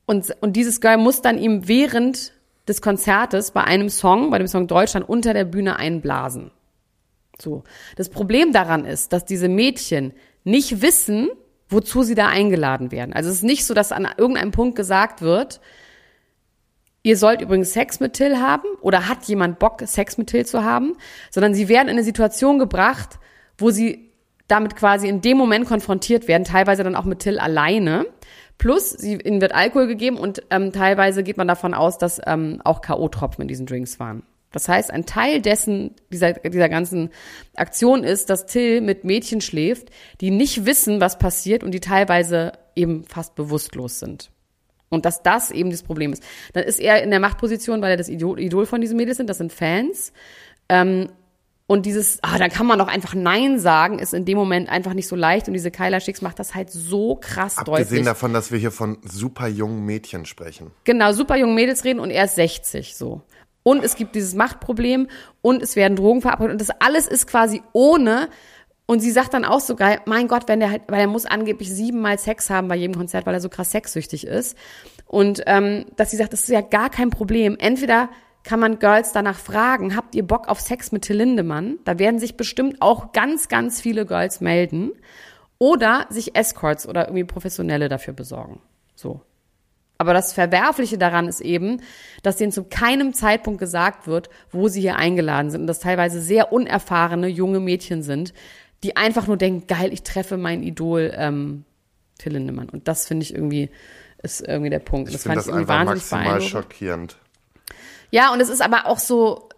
[0.05, 2.33] und, und dieses Girl muss dann ihm während
[2.69, 6.51] des Konzertes bei einem Song, bei dem Song Deutschland, unter der Bühne einblasen.
[7.41, 7.65] So.
[7.97, 10.13] Das Problem daran ist, dass diese Mädchen
[10.45, 11.29] nicht wissen,
[11.69, 13.13] wozu sie da eingeladen werden.
[13.13, 15.61] Also es ist nicht so, dass an irgendeinem Punkt gesagt wird,
[17.03, 20.65] ihr sollt übrigens Sex mit Till haben oder hat jemand Bock, Sex mit Till zu
[20.65, 20.95] haben,
[21.31, 23.19] sondern sie werden in eine Situation gebracht,
[23.57, 24.13] wo sie
[24.47, 28.07] damit quasi in dem Moment konfrontiert werden, teilweise dann auch mit Till alleine.
[28.59, 32.61] Plus, sie, ihnen wird Alkohol gegeben und ähm, teilweise geht man davon aus, dass ähm,
[32.65, 34.25] auch K.O.-Tropfen in diesen Drinks waren.
[34.51, 37.11] Das heißt, ein Teil dessen, dieser, dieser ganzen
[37.55, 42.53] Aktion ist, dass Till mit Mädchen schläft, die nicht wissen, was passiert und die teilweise
[42.75, 44.31] eben fast bewusstlos sind.
[44.89, 46.23] Und dass das eben das Problem ist.
[46.55, 49.29] Dann ist er in der Machtposition, weil er das Idol, Idol von diesen Mädels sind,
[49.29, 50.15] das sind Fans.
[50.71, 51.11] Ähm,
[51.71, 54.95] und dieses, ah, dann kann man doch einfach Nein sagen, ist in dem Moment einfach
[54.95, 55.49] nicht so leicht.
[55.49, 57.83] Und diese Kyla Schicks macht das halt so krass Abgesehen deutlich.
[57.85, 60.71] Abgesehen davon, dass wir hier von super jungen Mädchen sprechen.
[60.85, 63.21] Genau, super jungen Mädels reden und er ist 60, so.
[63.65, 65.09] Und es gibt dieses Machtproblem
[65.43, 68.31] und es werden Drogen verabreicht und das alles ist quasi ohne,
[68.87, 71.27] und sie sagt dann auch so geil, mein Gott, wenn der halt, weil er muss
[71.27, 74.57] angeblich siebenmal Sex haben bei jedem Konzert, weil er so krass sexsüchtig ist.
[75.05, 77.59] Und ähm, dass sie sagt, das ist ja gar kein Problem.
[77.59, 78.09] Entweder
[78.45, 81.79] kann man Girls danach fragen, habt ihr Bock auf Sex mit Till Lindemann?
[81.85, 84.93] Da werden sich bestimmt auch ganz, ganz viele Girls melden.
[85.59, 88.61] Oder sich Escorts oder irgendwie Professionelle dafür besorgen.
[88.95, 89.23] So.
[89.99, 91.83] Aber das Verwerfliche daran ist eben,
[92.23, 96.21] dass denen zu keinem Zeitpunkt gesagt wird, wo sie hier eingeladen sind und dass teilweise
[96.21, 98.33] sehr unerfahrene junge Mädchen sind,
[98.85, 101.65] die einfach nur denken, geil, ich treffe mein Idol ähm,
[102.19, 102.69] Till Lindemann.
[102.69, 103.71] Und das finde ich irgendwie,
[104.23, 105.09] ist irgendwie der Punkt.
[105.09, 107.17] Ich das fand das ich irgendwie wahnsinnig maximal schockierend.
[108.11, 109.49] Ja, und es ist aber auch so,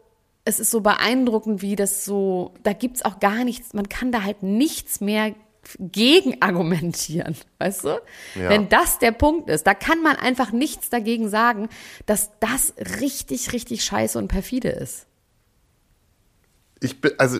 [0.45, 4.23] es ist so beeindruckend, wie das so, da gibt's auch gar nichts, man kann da
[4.23, 5.35] halt nichts mehr
[5.79, 7.89] gegen argumentieren, weißt du?
[8.35, 8.49] Ja.
[8.49, 11.69] Wenn das der Punkt ist, da kann man einfach nichts dagegen sagen,
[12.07, 15.07] dass das richtig, richtig scheiße und perfide ist.
[16.81, 17.39] Ich bin, also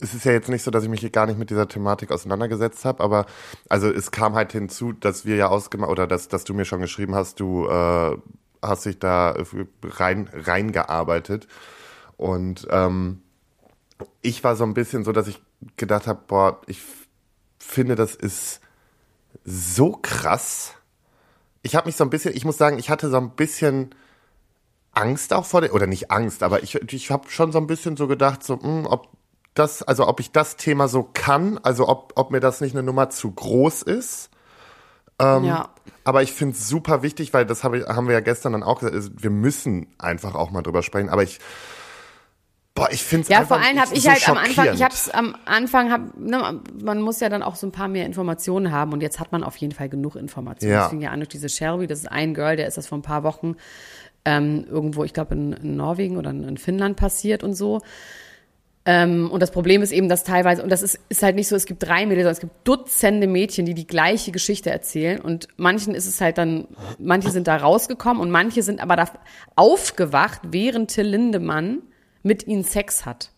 [0.00, 2.12] es ist ja jetzt nicht so, dass ich mich hier gar nicht mit dieser Thematik
[2.12, 3.24] auseinandergesetzt habe, aber
[3.70, 6.80] also es kam halt hinzu, dass wir ja ausgemacht oder dass, dass du mir schon
[6.80, 8.16] geschrieben hast, du äh,
[8.66, 9.36] hast dich da
[9.82, 11.46] rein reingearbeitet
[12.16, 13.22] und ähm,
[14.22, 15.42] ich war so ein bisschen so, dass ich
[15.76, 16.82] gedacht habe, boah, ich
[17.58, 18.60] finde, das ist
[19.44, 20.74] so krass.
[21.62, 23.94] Ich habe mich so ein bisschen, ich muss sagen, ich hatte so ein bisschen
[24.92, 27.96] Angst auch vor der, oder nicht Angst, aber ich, ich habe schon so ein bisschen
[27.96, 29.08] so gedacht, so, mh, hm, ob
[29.54, 32.82] das, also ob ich das Thema so kann, also ob, ob mir das nicht eine
[32.82, 34.30] Nummer zu groß ist.
[35.18, 35.68] Ähm, ja.
[36.04, 38.62] Aber ich finde es super wichtig, weil das hab ich, haben wir ja gestern dann
[38.62, 41.08] auch gesagt, wir müssen einfach auch mal drüber sprechen.
[41.08, 41.38] Aber ich,
[42.74, 44.92] boah, ich finde es Ja, vor allem habe ich so halt am Anfang, ich habe
[44.92, 48.70] es am Anfang, hab, ne, man muss ja dann auch so ein paar mehr Informationen
[48.70, 50.72] haben und jetzt hat man auf jeden Fall genug Informationen.
[50.72, 50.80] Ja.
[50.80, 52.98] Das fing ja an durch diese Shelby, das ist ein Girl, der ist das vor
[52.98, 53.56] ein paar Wochen
[54.24, 57.80] ähm, irgendwo, ich glaube in, in Norwegen oder in Finnland passiert und so.
[58.86, 61.56] Ähm, und das Problem ist eben, dass teilweise, und das ist, ist halt nicht so,
[61.56, 65.20] es gibt drei Mädels, sondern es gibt Dutzende Mädchen, die die gleiche Geschichte erzählen.
[65.20, 66.68] Und manchen ist es halt dann,
[66.98, 69.10] manche sind da rausgekommen und manche sind aber da
[69.56, 71.82] aufgewacht, während Till Lindemann
[72.22, 73.30] mit ihnen Sex hat.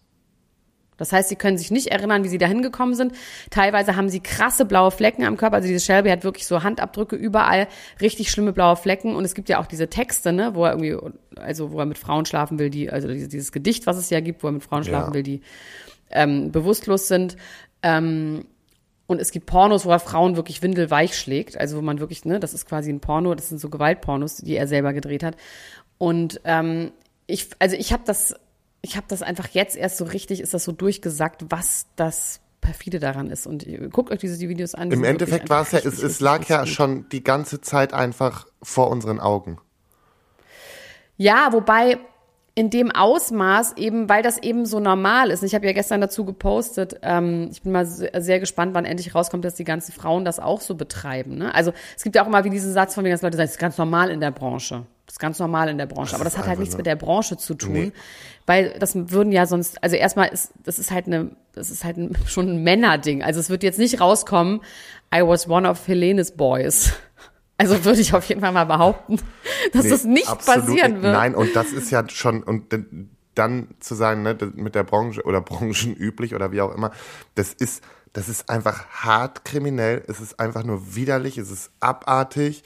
[0.96, 3.12] Das heißt, sie können sich nicht erinnern, wie sie da hingekommen sind.
[3.50, 5.56] Teilweise haben sie krasse blaue Flecken am Körper.
[5.56, 7.68] Also diese Shelby hat wirklich so Handabdrücke überall,
[8.00, 9.14] richtig schlimme blaue Flecken.
[9.14, 10.96] Und es gibt ja auch diese Texte, ne, wo er irgendwie,
[11.36, 14.42] also wo er mit Frauen schlafen will, die, also dieses Gedicht, was es ja gibt,
[14.42, 15.14] wo er mit Frauen schlafen ja.
[15.14, 15.40] will, die
[16.10, 17.36] ähm, bewusstlos sind.
[17.82, 18.46] Ähm,
[19.06, 21.58] und es gibt Pornos, wo er Frauen wirklich windelweich schlägt.
[21.58, 24.56] Also wo man wirklich, ne, das ist quasi ein Porno, das sind so Gewaltpornos, die
[24.56, 25.36] er selber gedreht hat.
[25.98, 26.92] Und ähm,
[27.26, 28.34] ich, also ich habe das
[28.82, 32.98] ich habe das einfach jetzt erst so richtig, ist das so durchgesagt, was das perfide
[32.98, 33.46] daran ist.
[33.46, 34.90] Und guckt euch diese die Videos an.
[34.90, 38.90] Im Endeffekt war es ja, es, es lag ja schon die ganze Zeit einfach vor
[38.90, 39.58] unseren Augen.
[41.16, 41.98] Ja, wobei
[42.58, 45.42] in dem Ausmaß eben, weil das eben so normal ist.
[45.42, 46.98] Ich habe ja gestern dazu gepostet.
[47.02, 50.62] Ähm, ich bin mal sehr gespannt, wann endlich rauskommt, dass die ganzen Frauen das auch
[50.62, 51.36] so betreiben.
[51.36, 51.54] Ne?
[51.54, 53.58] Also es gibt ja auch immer wie diesen Satz von den ganzen Leuten, das ist
[53.58, 54.86] ganz normal in der Branche.
[55.16, 56.10] Ist ganz normal in der Branche.
[56.10, 56.80] Das aber das hat halt nichts ne?
[56.80, 57.72] mit der Branche zu tun.
[57.72, 57.92] Nee.
[58.44, 61.96] Weil das würden ja sonst, also erstmal ist, das ist halt eine, das ist halt
[61.96, 63.22] ein, schon ein Männerding.
[63.22, 64.60] Also es wird jetzt nicht rauskommen,
[65.14, 66.92] I was one of Helene's boys.
[67.58, 69.16] Also würde ich auf jeden Fall mal behaupten,
[69.72, 71.14] dass nee, das nicht passieren wird.
[71.14, 72.64] Nein, und das ist ja schon, und
[73.34, 76.90] dann zu sagen, ne, mit der Branche oder branchenüblich oder wie auch immer,
[77.34, 80.02] das ist, Das ist einfach hart kriminell.
[80.06, 81.36] Es ist einfach nur widerlich.
[81.38, 82.62] Es ist abartig.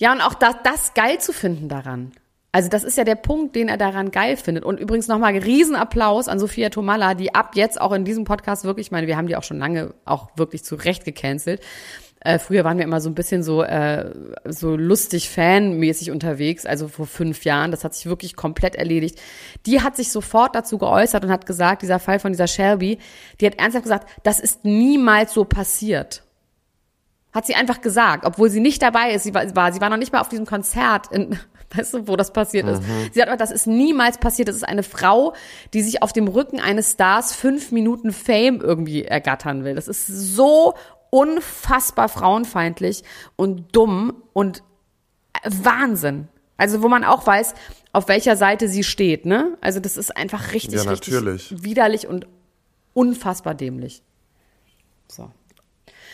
[0.00, 2.12] Ja, und auch das, das geil zu finden daran.
[2.52, 4.64] Also das ist ja der Punkt, den er daran geil findet.
[4.64, 8.86] Und übrigens nochmal Riesenapplaus an Sophia Tomalla, die ab jetzt auch in diesem Podcast wirklich,
[8.86, 11.60] ich meine, wir haben die auch schon lange auch wirklich zu Recht gecancelt.
[12.20, 14.10] Äh, früher waren wir immer so ein bisschen so, äh,
[14.46, 17.70] so lustig fanmäßig unterwegs, also vor fünf Jahren.
[17.70, 19.20] Das hat sich wirklich komplett erledigt.
[19.66, 22.98] Die hat sich sofort dazu geäußert und hat gesagt, dieser Fall von dieser Shelby,
[23.40, 26.22] die hat ernsthaft gesagt, das ist niemals so passiert.
[27.32, 29.22] Hat sie einfach gesagt, obwohl sie nicht dabei ist.
[29.22, 31.38] Sie war, sie war noch nicht mal auf diesem Konzert, in,
[31.74, 32.82] weißt du, wo das passiert ist.
[32.82, 33.10] Mhm.
[33.12, 34.48] Sie hat gesagt, das ist niemals passiert.
[34.48, 35.34] Das ist eine Frau,
[35.72, 39.74] die sich auf dem Rücken eines Stars fünf Minuten Fame irgendwie ergattern will.
[39.74, 40.74] Das ist so
[41.10, 43.02] unfassbar frauenfeindlich
[43.36, 44.62] und dumm und
[45.44, 46.28] Wahnsinn.
[46.56, 47.54] Also wo man auch weiß,
[47.92, 49.56] auf welcher Seite sie steht, ne?
[49.60, 51.14] Also das ist einfach richtig, ja, richtig
[51.62, 52.26] widerlich und
[52.92, 54.02] unfassbar dämlich.
[55.08, 55.30] So.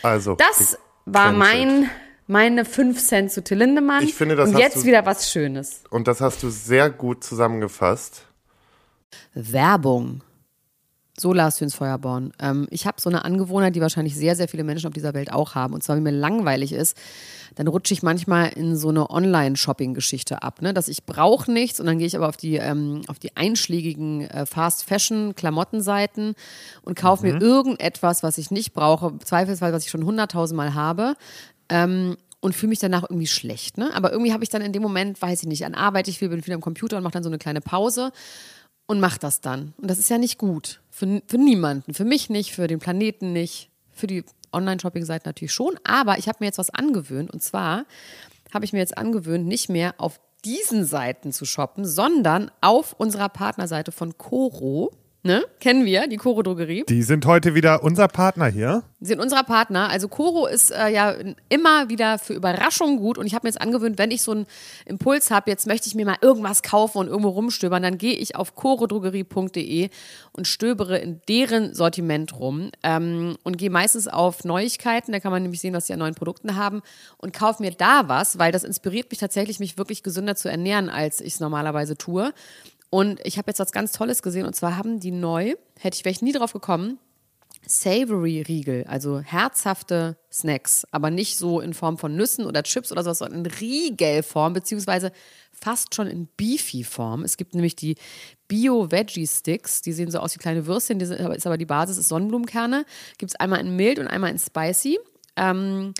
[0.01, 0.35] Also.
[0.35, 0.77] Das
[1.07, 1.89] war mein,
[2.27, 4.03] meine 5 Cent zu Till Lindemann.
[4.03, 5.83] Ich finde, das und jetzt du, wieder was Schönes.
[5.89, 8.25] Und das hast du sehr gut zusammengefasst.
[9.33, 10.21] Werbung.
[11.19, 12.31] So Lars Hüns Feuerborn.
[12.39, 15.33] Ähm, ich habe so eine Angewohnheit, die wahrscheinlich sehr, sehr viele Menschen auf dieser Welt
[15.33, 15.73] auch haben.
[15.73, 16.95] Und zwar, wenn mir langweilig ist,
[17.55, 20.61] dann rutsche ich manchmal in so eine Online-Shopping-Geschichte ab.
[20.61, 20.75] Ne?
[20.75, 24.29] Dass ich brauche nichts und dann gehe ich aber auf die, ähm, auf die einschlägigen
[24.29, 26.35] äh, Fast-Fashion-Klamottenseiten
[26.83, 27.33] und kaufe mhm.
[27.33, 31.15] mir irgendetwas, was ich nicht brauche, zweifelsweise, was ich schon hunderttausendmal habe.
[31.69, 33.79] Ähm, und fühle mich danach irgendwie schlecht.
[33.79, 33.89] Ne?
[33.95, 36.43] Aber irgendwie habe ich dann in dem Moment, weiß ich nicht, an Arbeit, ich bin
[36.43, 38.11] viel am Computer und mache dann so eine kleine Pause
[38.87, 39.73] und mache das dann.
[39.77, 40.81] Und das ist ja nicht gut.
[40.89, 41.93] Für, für niemanden.
[41.93, 45.77] Für mich nicht, für den Planeten nicht, für die Online-Shopping-Seiten natürlich schon.
[45.83, 47.31] Aber ich habe mir jetzt was angewöhnt.
[47.31, 47.85] Und zwar
[48.53, 53.29] habe ich mir jetzt angewöhnt, nicht mehr auf diesen Seiten zu shoppen, sondern auf unserer
[53.29, 54.91] Partnerseite von Coro
[55.27, 55.45] ne?
[55.59, 56.85] Kennen wir, die Coro Drogerie.
[56.89, 58.83] Die sind heute wieder unser Partner hier.
[58.99, 59.89] Sie sind unser Partner.
[59.89, 61.13] Also Coro ist äh, ja
[61.49, 64.47] immer wieder für Überraschungen gut und ich habe mir jetzt angewöhnt, wenn ich so einen
[64.85, 68.35] Impuls habe, jetzt möchte ich mir mal irgendwas kaufen und irgendwo rumstöbern, dann gehe ich
[68.35, 69.89] auf corodrogerie.de
[70.31, 75.43] und stöbere in deren Sortiment rum ähm, und gehe meistens auf Neuigkeiten, da kann man
[75.43, 76.81] nämlich sehen, was die an neuen Produkten haben
[77.17, 80.89] und kaufe mir da was, weil das inspiriert mich tatsächlich, mich wirklich gesünder zu ernähren,
[80.89, 82.33] als ich es normalerweise tue.
[82.89, 86.05] Und ich habe jetzt was ganz Tolles gesehen und zwar haben die neu, hätte ich,
[86.05, 86.99] ich nie drauf gekommen,
[87.65, 93.03] Savory Riegel, also herzhafte Snacks, aber nicht so in Form von Nüssen oder Chips oder
[93.03, 95.11] sowas, sondern in Riegelform, beziehungsweise
[95.51, 97.23] fast schon in Beefy-Form.
[97.23, 97.95] Es gibt nämlich die
[98.47, 102.09] Bio-Veggie-Sticks, die sehen so aus wie kleine Würstchen, die sind, ist aber die Basis ist
[102.09, 102.85] Sonnenblumenkerne.
[103.17, 104.99] Gibt es einmal in mild und einmal in spicy.
[105.35, 105.93] Ähm,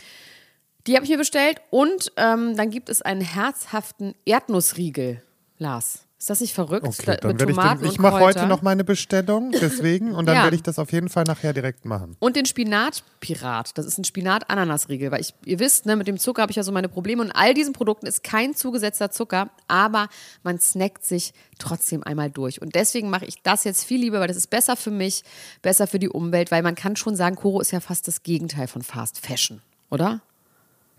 [0.85, 5.21] die habe ich mir bestellt und ähm, dann gibt es einen herzhaften Erdnussriegel,
[5.57, 6.06] Lars.
[6.19, 6.87] Ist das nicht verrückt?
[6.87, 10.43] Okay, dann werde ich den, ich mache heute noch meine Bestellung, deswegen, und dann ja.
[10.43, 12.15] werde ich das auf jeden Fall nachher direkt machen.
[12.17, 16.41] Und den Spinatpirat, das ist ein Spinat-Ananas-Riegel, weil ich, ihr wisst, ne, mit dem Zucker
[16.41, 20.09] habe ich ja so meine Probleme und all diesen Produkten ist kein zugesetzter Zucker, aber
[20.41, 22.63] man snackt sich trotzdem einmal durch.
[22.63, 25.23] Und deswegen mache ich das jetzt viel lieber, weil das ist besser für mich,
[25.61, 28.67] besser für die Umwelt, weil man kann schon sagen, Koro ist ja fast das Gegenteil
[28.67, 30.21] von Fast Fashion, oder?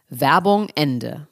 [0.09, 1.27] Werbung Ende.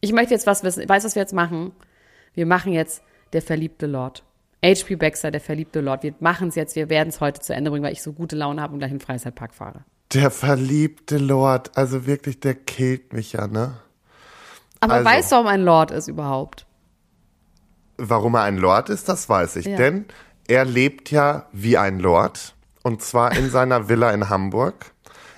[0.00, 0.88] Ich möchte jetzt was wissen.
[0.88, 1.72] Weißt du, was wir jetzt machen?
[2.34, 4.22] Wir machen jetzt der verliebte Lord.
[4.64, 6.02] HP Baxter, der verliebte Lord.
[6.02, 8.36] Wir machen es jetzt, wir werden es heute zu Ende bringen, weil ich so gute
[8.36, 9.84] Laune habe und gleich in den Freizeitpark fahre.
[10.12, 13.78] Der verliebte Lord, also wirklich, der killt mich ja, ne?
[14.80, 16.66] Aber also, weißt du, warum ein Lord ist überhaupt?
[17.96, 19.66] Warum er ein Lord ist, das weiß ich.
[19.66, 19.76] Ja.
[19.76, 20.06] Denn
[20.46, 22.54] er lebt ja wie ein Lord.
[22.84, 24.92] Und zwar in seiner Villa in Hamburg.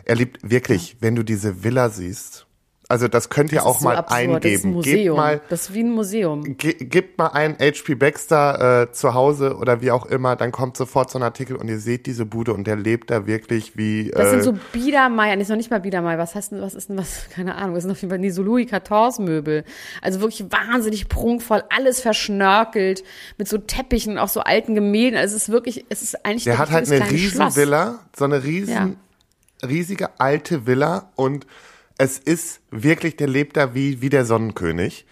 [0.04, 2.45] Er liebt wirklich, wenn du diese Villa siehst.
[2.88, 4.44] Also das könnt ihr Das auch so mal absurd.
[4.44, 4.83] Das ist ein eingeben.
[4.83, 5.16] Gebt Museum.
[5.16, 6.57] mal, das ist wie ein Museum.
[6.57, 10.77] ge gebt mal ein HP Baxter äh, zu Hause oder wie auch immer, dann kommt
[10.77, 14.12] sofort so ein Artikel und ihr seht diese Bude und der lebt da wirklich wie.
[14.14, 16.75] Das äh, sind so Biedermeier, das ist noch nicht mal Biedermeier, was heißt denn, was
[16.75, 19.64] ist denn was, keine Ahnung, das sind auf jeden Fall die so Louis XIV Möbel.
[20.01, 23.03] Also wirklich wahnsinnig prunkvoll, alles verschnörkelt,
[23.37, 25.18] mit so Teppichen und auch so alten Gemälden.
[25.18, 27.57] Also es ist wirklich, es ist eigentlich Der hat halt das eine Schloss.
[27.57, 28.96] Riesenvilla, so eine riesen,
[29.66, 31.46] riesige alte Villa und
[31.98, 35.06] es ist wirklich, der lebt da wie, wie der Sonnenkönig.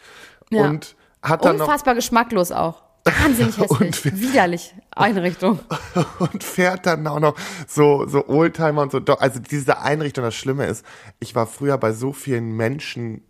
[0.51, 0.65] Ja.
[0.65, 2.83] Und hat dann noch Unfassbar geschmacklos auch.
[3.05, 3.81] Wahnsinnig hässlich.
[3.81, 4.75] Und- Widerlich.
[4.95, 5.59] Einrichtung.
[6.19, 9.01] und fährt dann auch noch so, so Oldtimer und so.
[9.01, 10.85] Doch, Also diese Einrichtung, das Schlimme ist,
[11.21, 13.23] ich war früher bei so vielen Menschen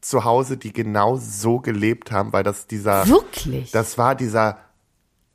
[0.00, 3.70] zu Hause, die genau so gelebt haben, weil das dieser, Wirklich?
[3.70, 4.58] das war dieser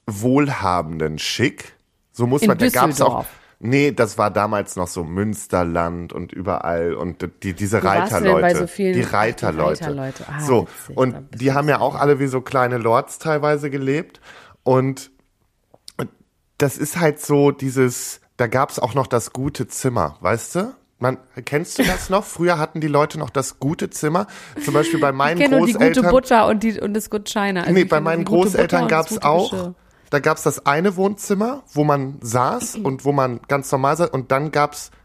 [0.07, 1.73] wohlhabenden Schick.
[2.12, 3.27] So muss In man, da gab's auch, Düsseldorf.
[3.63, 8.41] Nee, das war damals noch so Münsterland und überall und die, diese Reiterleute.
[8.41, 9.82] bei so vielen- die Ach, die Reiterleute.
[9.86, 10.26] Reiterleute.
[10.28, 10.67] Ah, so.
[10.67, 14.21] witzig, Und die haben ja auch alle wie so kleine Lords teilweise gelebt
[14.63, 15.10] und
[16.58, 20.73] das ist halt so dieses, da gab's auch noch das gute Zimmer, weißt du?
[20.99, 22.23] Man, kennst du das noch?
[22.23, 24.26] Früher hatten die Leute noch das gute Zimmer.
[24.63, 26.04] Zum Beispiel bei meinen Ich kenne nur die Großeltern.
[26.04, 27.62] gute Butter und, die, und das Good China.
[27.62, 29.52] Also nee, bei meinen Großeltern gab's gute auch.
[29.52, 29.76] Geschirr.
[30.13, 34.12] Da gab's das eine Wohnzimmer, wo man saß und wo man ganz normal saß.
[34.12, 35.02] Und dann gab's noch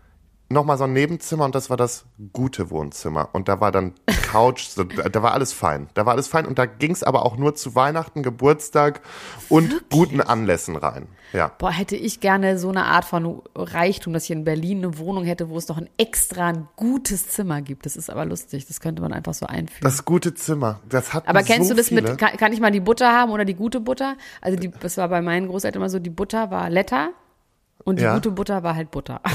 [0.51, 3.29] mal so ein Nebenzimmer und das war das gute Wohnzimmer.
[3.33, 5.89] Und da war dann Couch, so, da war alles fein.
[5.93, 6.47] Da war alles fein.
[6.47, 9.03] Und da ging's aber auch nur zu Weihnachten, Geburtstag
[9.51, 11.07] und guten Anlässen rein.
[11.35, 11.51] Ja.
[11.59, 15.25] Boah, hätte ich gerne so eine Art von Reichtum, dass ich in Berlin eine Wohnung
[15.25, 17.85] hätte, wo es noch ein extra ein gutes Zimmer gibt.
[17.85, 18.67] Das ist aber lustig.
[18.67, 19.83] Das könnte man einfach so einführen.
[19.83, 20.81] Das gute Zimmer.
[20.89, 22.01] Das hat aber kennst so du das viele.
[22.03, 24.17] mit, kann, kann ich mal die Butter haben oder die gute Butter?
[24.41, 27.11] Also die, das war bei meinen Großeltern immer so, die Butter war Letter
[27.85, 28.15] und die Ja.
[28.15, 29.21] gute Butter war halt Butter.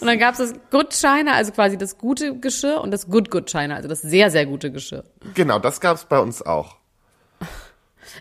[0.00, 3.46] und dann gab's das Good China, also quasi das gute Geschirr und das Good Good
[3.50, 5.04] China, also das sehr, sehr gute Geschirr.
[5.34, 6.76] Genau, das gab's bei uns auch.
[7.40, 7.46] ich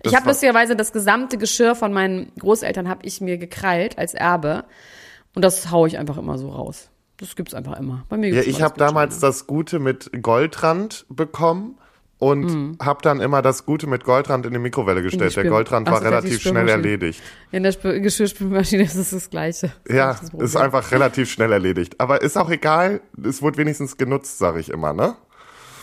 [0.03, 4.13] Das habe war- lustigerweise das gesamte Geschirr von meinen Großeltern habe ich mir gekrallt als
[4.13, 4.65] Erbe
[5.35, 6.89] und das hau ich einfach immer so raus.
[7.17, 8.05] Das gibt's einfach immer.
[8.09, 11.77] Bei mir Ja, gibt's ich immer habe damals das Gute mit Goldrand bekommen
[12.23, 12.77] und Mhm.
[12.81, 15.35] habe dann immer das Gute mit Goldrand in die Mikrowelle gestellt.
[15.35, 17.21] Der Spül- Goldrand war so, relativ schnell erledigt.
[17.51, 19.73] in der Spül Geschirrspülmaschine ist es das Gleiche.
[19.85, 21.99] Das Ja, das ist einfach relativ schnell erledigt.
[21.99, 25.15] Aber ist auch egal, es wurde wenigstens genutzt, sage ich immer, ne?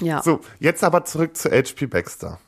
[0.01, 0.23] Ja.
[0.23, 2.39] So, jetzt aber zurück zu HP Baxter.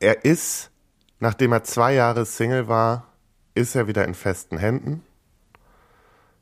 [0.00, 0.70] Er ist,
[1.18, 3.08] nachdem er zwei Jahre Single war,
[3.54, 5.02] ist er wieder in festen Händen.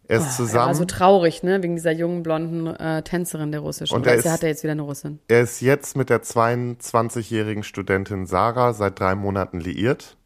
[0.07, 0.69] Er ist Ja, zusammen.
[0.69, 3.95] also traurig, ne, wegen dieser jungen blonden äh, Tänzerin der russischen.
[3.95, 5.19] Und er er ist- hat er jetzt wieder eine Russin.
[5.29, 10.17] Er ist jetzt mit der 22-jährigen Studentin Sarah seit drei Monaten liiert.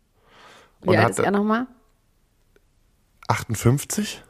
[0.83, 1.67] Wie Und alt hat ist er nochmal?
[3.29, 4.23] 58?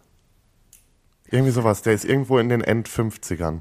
[1.31, 1.83] Irgendwie sowas.
[1.83, 3.61] Der ist irgendwo in den End-50ern.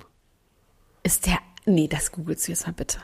[1.04, 1.38] Ist der.
[1.66, 3.00] Nee, das googelst du jetzt mal bitte.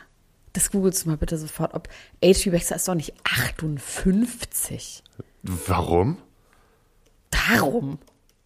[0.53, 1.73] Das googelst du mal bitte sofort.
[1.73, 1.89] Ob
[2.23, 2.49] H.P.
[2.51, 5.03] Baxter ist doch nicht 58.
[5.41, 6.17] Warum?
[7.31, 7.99] Darum.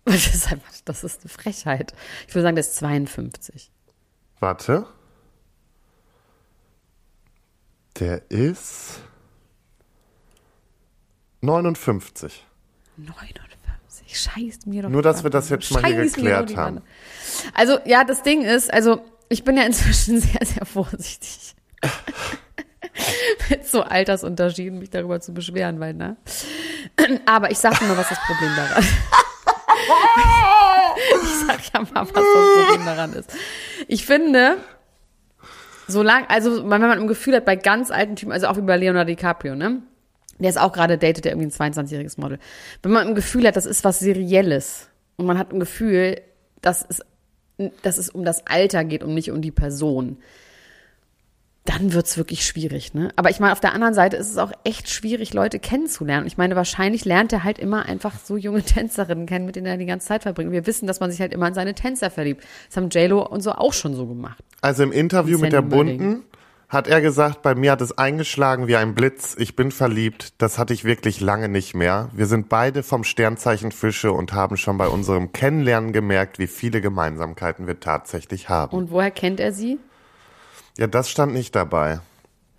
[0.07, 1.93] Das ist einfach, das ist eine Frechheit.
[2.27, 3.71] Ich würde sagen, der ist 52.
[4.39, 4.85] Warte.
[7.99, 9.01] Der ist
[11.41, 12.45] 59.
[12.95, 13.57] 59.
[14.07, 14.89] Scheiß mir doch.
[14.89, 16.81] Nur, dass wir das jetzt mal hier Scheiß geklärt haben.
[17.53, 21.53] Also, ja, das Ding ist, also, ich bin ja inzwischen sehr, sehr vorsichtig.
[23.49, 26.17] Mit so Altersunterschieden mich darüber zu beschweren, weil, ne?
[27.25, 28.93] Aber ich sag mal, was das Problem daran ist.
[31.23, 33.31] Ich sag ja mal, was das Problem daran ist.
[33.87, 34.57] Ich finde,
[35.87, 38.77] solange, also wenn man ein Gefühl hat bei ganz alten Typen, also auch wie bei
[38.77, 39.81] Leonardo DiCaprio, ne?
[40.39, 42.39] Der ist auch gerade datet, der irgendwie ein 22-jähriges Model.
[42.83, 46.21] Wenn man ein Gefühl hat, das ist was Serielles und man hat ein Gefühl,
[46.61, 47.01] dass es,
[47.81, 50.17] dass es um das Alter geht und nicht um die Person,
[51.67, 53.11] dann wird's wirklich schwierig, ne?
[53.17, 56.25] Aber ich meine, auf der anderen Seite ist es auch echt schwierig, Leute kennenzulernen.
[56.25, 59.77] Ich meine, wahrscheinlich lernt er halt immer einfach so junge Tänzerinnen kennen, mit denen er
[59.77, 60.51] die ganze Zeit verbringt.
[60.51, 62.43] Wir wissen, dass man sich halt immer in seine Tänzer verliebt.
[62.67, 64.43] Das haben J-Lo und so auch schon so gemacht.
[64.61, 65.61] Also im Interview mit der.
[65.61, 66.23] Bunten
[66.69, 69.35] hat er gesagt, bei mir hat es eingeschlagen wie ein Blitz.
[69.37, 70.33] Ich bin verliebt.
[70.37, 72.09] Das hatte ich wirklich lange nicht mehr.
[72.13, 76.81] Wir sind beide vom Sternzeichen Fische und haben schon bei unserem Kennenlernen gemerkt, wie viele
[76.81, 78.75] Gemeinsamkeiten wir tatsächlich haben.
[78.75, 79.79] Und woher kennt er sie?
[80.77, 81.99] Ja, das stand nicht dabei.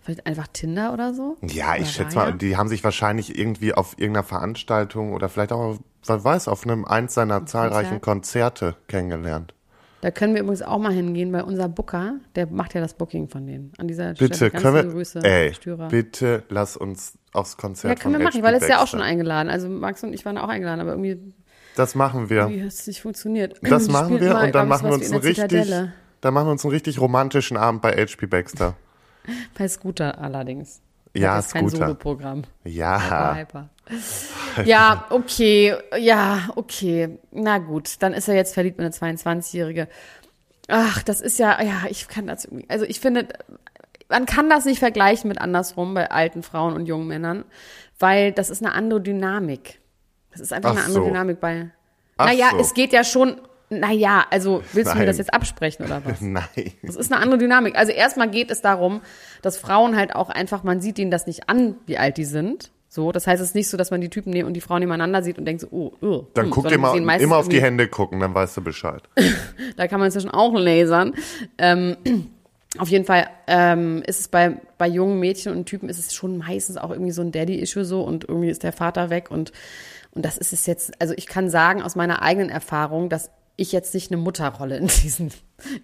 [0.03, 1.37] Vielleicht einfach Tinder oder so?
[1.43, 2.31] Ja, ich Oder schätze Raya?
[2.31, 6.65] mal, die haben sich wahrscheinlich irgendwie auf irgendeiner Veranstaltung oder vielleicht auch, wer weiß, auf
[6.65, 9.55] einem eins seiner zahlreichen Konzerte kennengelernt.
[10.01, 13.29] Da können wir übrigens auch mal hingehen, weil unser Booker, der macht ja das Booking
[13.29, 13.73] von denen.
[13.79, 15.89] An dieser Bitte, Stelle ganz können wir, Grüße, ey, Stürer.
[15.89, 19.03] bitte lass uns aufs Ja, Konzert können wir machen, weil er ist ja auch schon
[19.03, 19.51] eingeladen.
[19.51, 21.35] Also Max und ich waren auch eingeladen, aber irgendwie
[21.75, 22.49] Das machen wir.
[22.49, 23.59] Wie hat es nicht funktioniert?
[23.63, 25.93] Das machen wir mal, und dann machen wir uns wie einen in der richtig, Zitadelle.
[26.21, 28.75] Dann machen wir uns einen richtig romantischen Abend bei HP Baxter.
[29.57, 30.81] Bei Scooter allerdings.
[31.15, 31.69] Ja, das ist kein.
[31.69, 32.45] Soloprogramm.
[32.65, 33.35] Ja.
[33.37, 33.69] Hyper.
[34.65, 37.19] Ja, okay, ja, okay.
[37.31, 39.89] Na gut, dann ist er jetzt verliebt in eine 22-Jährige.
[40.69, 43.29] Ach, das ist ja, ja, ich kann das irgendwie, also ich finde,
[44.09, 47.45] man kann das nicht vergleichen mit andersrum bei alten Frauen und jungen Männern,
[47.99, 49.81] weil das ist eine andere Dynamik.
[50.33, 51.09] Das ist einfach Ach eine andere so.
[51.09, 51.71] Dynamik bei.
[52.17, 52.59] Ach naja, so.
[52.59, 55.07] es geht ja schon, naja, also willst du mir Nein.
[55.07, 56.21] das jetzt absprechen oder was?
[56.21, 56.73] Nein.
[56.83, 57.77] Das ist eine andere Dynamik.
[57.77, 59.01] Also erstmal geht es darum,
[59.43, 62.73] dass Frauen halt auch einfach, man sieht ihnen das nicht an, wie alt die sind.
[62.91, 64.81] So, das heißt, es ist nicht so, dass man die Typen ne- und die Frauen
[64.81, 67.61] nebeneinander sieht und denkt so, oh, oh Dann hm, guck dir mal immer auf die
[67.61, 69.03] Hände gucken, dann weißt du Bescheid.
[69.77, 71.15] Da kann man inzwischen auch lasern.
[71.59, 71.97] Ähm,
[72.79, 76.39] auf jeden Fall ähm, ist es bei, bei jungen Mädchen und Typen ist es schon
[76.39, 79.53] meistens auch irgendwie so ein Daddy-Issue so und irgendwie ist der Vater weg und,
[80.13, 83.73] und das ist es jetzt, also ich kann sagen aus meiner eigenen Erfahrung, dass ich
[83.73, 85.31] jetzt nicht eine Mutterrolle in diesen,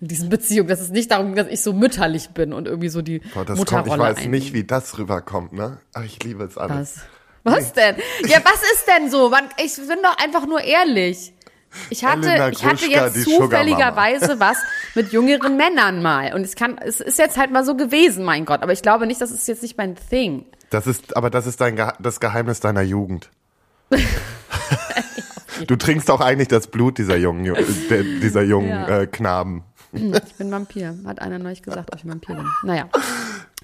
[0.00, 3.02] in diesen Beziehungen, dass es nicht darum dass ich so mütterlich bin und irgendwie so
[3.02, 4.37] die Boah, das Mutterrolle kommt, ich weiß einnehme.
[4.37, 5.78] nicht, wie das rüberkommt, ne?
[5.92, 7.00] Aber ich liebe es alles.
[7.42, 7.56] Was?
[7.56, 7.96] Was denn?
[8.26, 9.28] Ja, was ist denn so?
[9.28, 11.34] Man, ich bin doch einfach nur ehrlich.
[11.90, 14.56] Ich hatte, Elena ich hatte Gruschka, jetzt zufälligerweise was
[14.94, 16.32] mit jüngeren Männern mal.
[16.32, 18.62] Und es kann, es ist jetzt halt mal so gewesen, mein Gott.
[18.62, 20.46] Aber ich glaube nicht, das ist jetzt nicht mein Thing.
[20.70, 23.28] Das ist, aber das ist dein das Geheimnis deiner Jugend.
[25.66, 29.00] du trinkst auch eigentlich das Blut dieser jungen, Ju- der, dieser jungen Ja.
[29.00, 29.64] äh, Knaben.
[29.92, 30.96] Ich bin Vampir.
[31.06, 32.46] Hat einer neulich gesagt, ob ich Vampir bin.
[32.64, 32.88] Naja.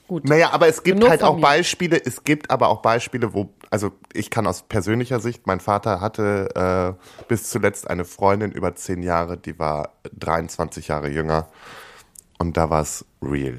[0.06, 0.24] Gut.
[0.28, 1.42] Naja, aber es gibt Genug halt auch mir.
[1.42, 6.00] Beispiele, es gibt aber auch Beispiele, wo, also ich kann aus persönlicher Sicht, mein Vater
[6.00, 11.48] hatte äh, bis zuletzt eine Freundin über zehn Jahre, die war 23 Jahre jünger
[12.38, 13.58] und da war es real.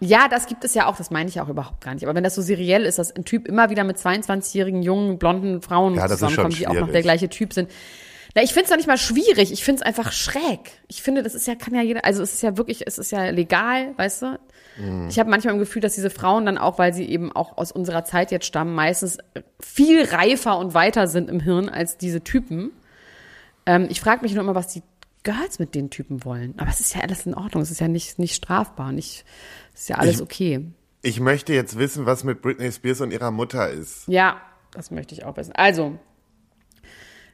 [0.00, 2.04] Ja, das gibt es ja auch, das meine ich auch überhaupt gar nicht.
[2.04, 5.60] Aber wenn das so seriell ist, dass ein Typ immer wieder mit 22-jährigen, jungen, blonden
[5.60, 7.70] Frauen Ja, zusammenkommt, die auch noch der gleiche Typ sind.
[8.34, 10.60] Na, ich finde es doch nicht mal schwierig, ich finde es einfach schräg.
[10.86, 13.10] Ich finde, das ist ja, kann ja jeder, also es ist ja wirklich, es ist
[13.10, 14.38] ja legal, weißt du?
[14.78, 15.08] Mhm.
[15.08, 17.72] Ich habe manchmal im Gefühl, dass diese Frauen dann auch, weil sie eben auch aus
[17.72, 19.18] unserer Zeit jetzt stammen, meistens
[19.60, 22.70] viel reifer und weiter sind im Hirn als diese Typen.
[23.66, 24.82] Ähm, ich frage mich nur immer, was die
[25.36, 26.54] Girls mit den Typen wollen.
[26.58, 29.24] Aber es ist ja alles in Ordnung, es ist ja nicht, nicht strafbar, nicht,
[29.74, 30.66] es ist ja alles Ich- okay.
[31.02, 34.08] Ich möchte jetzt wissen, was mit Britney Spears und ihrer Mutter ist.
[34.08, 34.40] Ja,
[34.72, 35.52] das möchte ich auch wissen.
[35.54, 35.98] Also,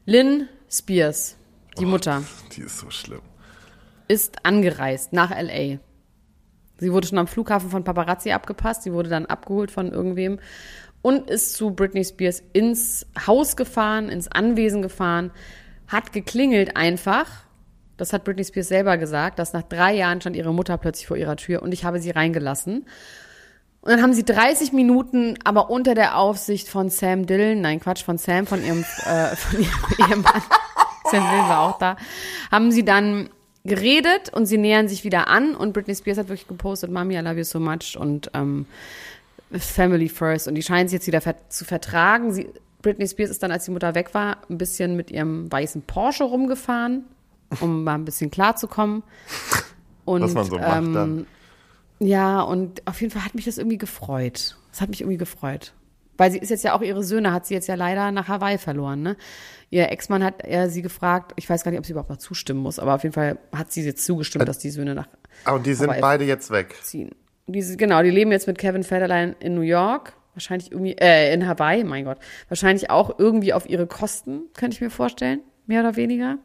[0.07, 1.37] Lynn Spears,
[1.79, 2.23] die Mutter,
[2.57, 3.23] Die ist so schlimm.
[4.09, 5.79] ist angereist nach L.A.
[6.79, 8.83] Sie wurde schon am Flughafen von Paparazzi abgepasst.
[8.83, 10.41] Sie wurde dann abgeholt von irgendwem
[11.03, 15.31] und ist zu Britney Spears ins Haus gefahren, ins Anwesen gefahren,
[15.87, 17.31] hat geklingelt einfach.
[17.97, 21.17] Das hat Britney Spears selber gesagt, dass nach drei Jahren stand ihre Mutter plötzlich vor
[21.17, 22.87] ihrer Tür und ich habe sie reingelassen.
[23.81, 28.03] Und dann haben sie 30 Minuten, aber unter der Aufsicht von Sam Dillon, nein Quatsch,
[28.03, 30.43] von Sam, von ihrem, äh, von ihrem Ehemann,
[31.11, 31.97] Sam Dillon war auch da,
[32.51, 33.29] haben sie dann
[33.65, 37.21] geredet und sie nähern sich wieder an und Britney Spears hat wirklich gepostet, Mami, I
[37.21, 38.67] love you so much und ähm,
[39.53, 42.33] Family first und die scheinen sich jetzt wieder ver zu vertragen.
[42.33, 42.49] Sie,
[42.83, 46.25] Britney Spears ist dann, als die Mutter weg war, ein bisschen mit ihrem weißen Porsche
[46.25, 47.05] rumgefahren,
[47.61, 49.03] um mal ein bisschen klarzukommen.
[50.05, 51.27] Und, Was man so macht ähm, dann.
[51.99, 54.57] ja, und auf jeden Fall hat mich das irgendwie gefreut.
[54.71, 55.73] Das hat mich irgendwie gefreut.
[56.17, 58.59] Weil sie ist jetzt ja auch ihre Söhne, hat sie jetzt ja leider nach Hawaii
[58.59, 59.17] verloren, ne?
[59.71, 62.61] Ihr Ex-Mann hat ja sie gefragt, ich weiß gar nicht, ob sie überhaupt noch zustimmen
[62.61, 65.09] muss, aber auf jeden Fall hat sie jetzt zugestimmt, dass die Söhne nach
[65.45, 66.77] Ah, und die sind Hawaii beide jetzt weg.
[66.83, 67.11] ziehen.
[67.49, 71.49] Diese, genau, die leben jetzt mit Kevin Federline in New York, wahrscheinlich irgendwie, äh, in
[71.49, 72.19] Hawaii, mein Gott.
[72.49, 75.41] Wahrscheinlich auch irgendwie auf ihre Kosten, könnte ich mir vorstellen.
[75.67, 76.39] Mehr oder weniger.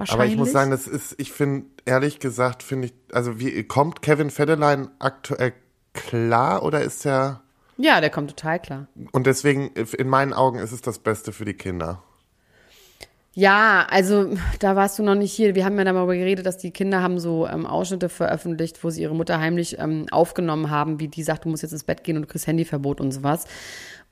[0.00, 0.24] Wahrscheinlich.
[0.24, 4.00] Aber ich muss sagen, das ist, ich finde, ehrlich gesagt, finde ich, also wie, kommt
[4.00, 5.52] Kevin Federline aktuell
[5.92, 7.42] klar oder ist er,
[7.76, 8.86] Ja, der kommt total klar.
[9.12, 12.02] und deswegen, in meinen Augen ist es das Beste für die Kinder.
[13.34, 15.54] Ja, also da warst du noch nicht hier.
[15.54, 19.02] Wir haben ja darüber geredet, dass die Kinder haben so ähm, Ausschnitte veröffentlicht, wo sie
[19.02, 22.16] ihre Mutter heimlich ähm, aufgenommen haben, wie die sagt, du musst jetzt ins Bett gehen
[22.16, 23.44] und du kriegst Handyverbot und sowas.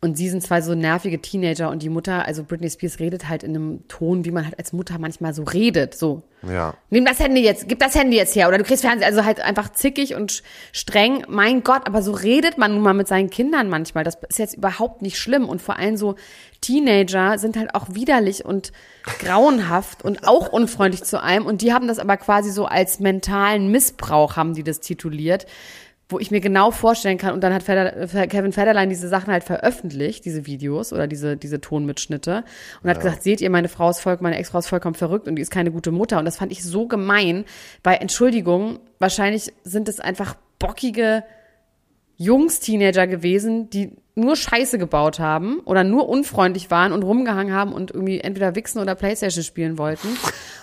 [0.01, 3.43] Und sie sind zwei so nervige Teenager und die Mutter, also Britney Spears redet halt
[3.43, 6.23] in einem Ton, wie man halt als Mutter manchmal so redet, so.
[6.49, 6.75] Ja.
[6.91, 9.09] Nimm das Handy jetzt, gib das Handy jetzt her oder du kriegst Fernsehen.
[9.09, 11.25] Also halt einfach zickig und streng.
[11.29, 14.05] Mein Gott, aber so redet man nun mal mit seinen Kindern manchmal.
[14.05, 15.49] Das ist jetzt überhaupt nicht schlimm.
[15.49, 16.15] Und vor allem so
[16.61, 18.71] Teenager sind halt auch widerlich und
[19.19, 21.45] grauenhaft und auch unfreundlich zu einem.
[21.45, 25.47] Und die haben das aber quasi so als mentalen Missbrauch, haben die das tituliert.
[26.11, 29.45] Wo ich mir genau vorstellen kann, und dann hat Feder, Kevin Federline diese Sachen halt
[29.45, 32.45] veröffentlicht, diese Videos oder diese, diese Tonmitschnitte,
[32.83, 35.37] und hat gesagt, seht ihr, meine Frau ist voll, meine Ex-Frau ist vollkommen verrückt und
[35.37, 36.19] die ist keine gute Mutter.
[36.19, 37.45] Und das fand ich so gemein,
[37.83, 41.25] weil, Entschuldigung, wahrscheinlich sind es einfach bockige
[42.19, 47.93] Jungs-Teenager gewesen, die nur Scheiße gebaut haben oder nur unfreundlich waren und rumgehangen haben und
[47.93, 50.09] irgendwie entweder wichsen oder Playstation spielen wollten.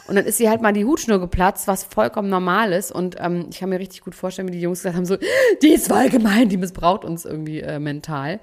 [0.07, 2.91] Und dann ist sie halt mal die Hutschnur geplatzt, was vollkommen normal ist.
[2.91, 5.17] Und ähm, ich kann mir richtig gut vorstellen, wie die Jungs gesagt haben, so,
[5.63, 8.41] die ist voll gemein, die missbraucht uns irgendwie äh, mental.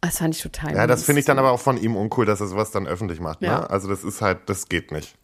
[0.00, 2.40] Das fand ich total Ja, das finde ich dann aber auch von ihm uncool, dass
[2.40, 3.42] er sowas dann öffentlich macht.
[3.42, 3.48] Ne?
[3.48, 3.60] Ja.
[3.64, 5.14] Also das ist halt, das geht nicht.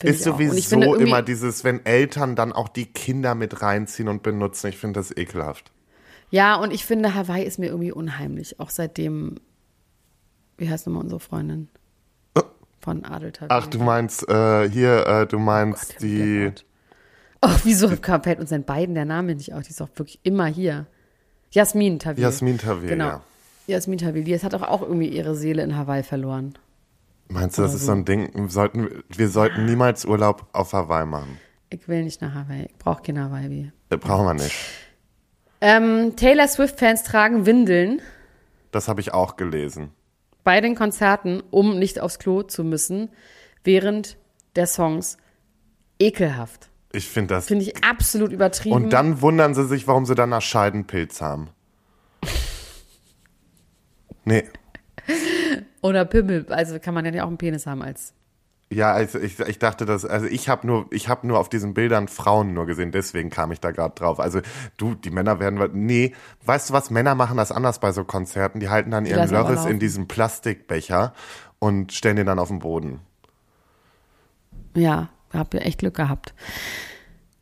[0.00, 4.68] Find ist sowieso immer dieses, wenn Eltern dann auch die Kinder mit reinziehen und benutzen.
[4.68, 5.70] Ich finde das ekelhaft.
[6.32, 8.58] Ja, und ich finde, Hawaii ist mir irgendwie unheimlich.
[8.58, 9.34] Auch seitdem,
[10.56, 11.68] wie heißt nochmal unsere Freundin?
[12.80, 13.48] Von Adel Tawil.
[13.50, 16.50] Ach, du meinst äh, hier, äh, du meinst Gott, die.
[17.42, 19.62] Oh, wieso fällt uns denn beiden der Name nicht auf?
[19.62, 20.86] Die ist doch wirklich immer hier.
[21.52, 22.24] Jasmin Tawil.
[22.24, 23.06] Jasmin Tawil, Genau.
[23.06, 23.22] ja.
[23.68, 26.54] Jasmin Tawil, die hat doch auch irgendwie ihre Seele in Hawaii verloren.
[27.28, 28.30] Meinst du, das ist so ein Ding?
[28.34, 31.38] Wir sollten, wir sollten niemals Urlaub auf Hawaii machen.
[31.70, 32.64] Ich will nicht nach Hawaii.
[32.64, 33.70] Ich brauche kein Hawaii.
[33.90, 34.56] Das brauchen wir nicht.
[35.64, 38.02] Ähm, Taylor Swift-Fans tragen Windeln
[38.72, 39.92] Das habe ich auch gelesen.
[40.42, 43.10] bei den Konzerten, um nicht aufs Klo zu müssen,
[43.62, 44.16] während
[44.56, 45.18] der Songs.
[46.00, 46.68] Ekelhaft.
[46.92, 47.46] Ich finde das.
[47.46, 48.74] Finde ich absolut übertrieben.
[48.74, 51.48] Und dann wundern sie sich, warum sie danach Scheidenpilz haben.
[54.24, 54.44] Nee.
[55.80, 56.46] Oder Pimmel.
[56.48, 58.14] Also kann man ja auch einen Penis haben als.
[58.72, 61.74] Ja, also ich, ich dachte das, also ich habe nur, ich habe nur auf diesen
[61.74, 64.18] Bildern Frauen nur gesehen, deswegen kam ich da gerade drauf.
[64.18, 64.40] Also
[64.78, 66.14] du, die Männer werden, nee,
[66.46, 69.66] weißt du was, Männer machen das anders bei so Konzerten, die halten dann ihren Lörres
[69.66, 71.12] in diesem Plastikbecher
[71.58, 73.00] und stellen den dann auf den Boden.
[74.74, 75.10] Ja,
[75.54, 76.34] ihr echt Glück gehabt.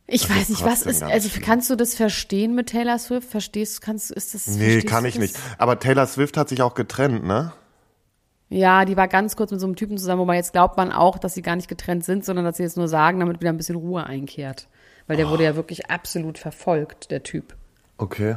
[0.06, 3.30] Ich Das weiß ist nicht, was ist, also kannst du das verstehen mit Taylor Swift?
[3.30, 5.22] Verstehst, kannst, ist das, Nee, kann du ich das?
[5.22, 5.36] nicht.
[5.58, 7.52] Aber Taylor Swift hat sich auch getrennt, ne?
[8.50, 11.18] Ja, die war ganz kurz mit so einem Typen zusammen, wobei jetzt glaubt man auch,
[11.18, 13.56] dass sie gar nicht getrennt sind, sondern dass sie jetzt nur sagen, damit wieder ein
[13.56, 14.68] bisschen Ruhe einkehrt.
[15.06, 17.54] Weil der wurde ja wirklich absolut verfolgt, der Typ.
[17.96, 18.36] Okay.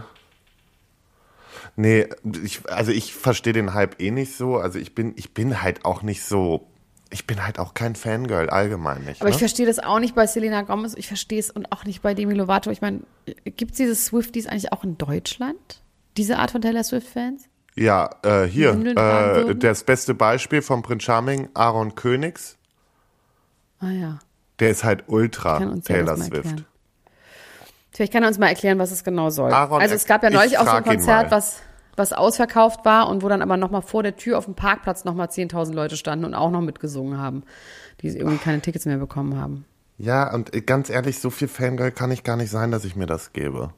[1.75, 2.07] Nee,
[2.43, 4.57] ich, also ich verstehe den Hype eh nicht so.
[4.57, 6.67] Also ich bin, ich bin halt auch nicht so,
[7.09, 9.21] ich bin halt auch kein Fangirl, allgemein nicht.
[9.21, 9.39] Aber ich ne?
[9.39, 12.35] verstehe das auch nicht bei Selena Gomez, ich verstehe es und auch nicht bei Demi
[12.35, 12.69] Lovato.
[12.69, 13.01] Ich meine,
[13.45, 15.81] gibt es diese Swifties eigentlich auch in Deutschland?
[16.17, 17.49] Diese Art von Taylor Swift-Fans?
[17.75, 22.57] Ja, äh, hier, äh, das beste Beispiel von Prince Charming, Aaron Königs,
[23.79, 24.19] Ah ja.
[24.59, 26.65] der ist halt ultra ja Taylor mal Swift.
[27.91, 29.51] Vielleicht kann er uns mal erklären, was es genau soll.
[29.51, 31.61] Aaron, also es gab ja ich neulich auch so ein Konzert, was,
[31.95, 35.27] was ausverkauft war und wo dann aber nochmal vor der Tür auf dem Parkplatz nochmal
[35.27, 37.43] 10.000 Leute standen und auch noch mitgesungen haben,
[38.01, 39.65] die irgendwie keine Tickets mehr bekommen haben.
[39.99, 42.95] Ja, und äh, ganz ehrlich, so viel Fangirl kann ich gar nicht sein, dass ich
[42.95, 43.73] mir das gebe.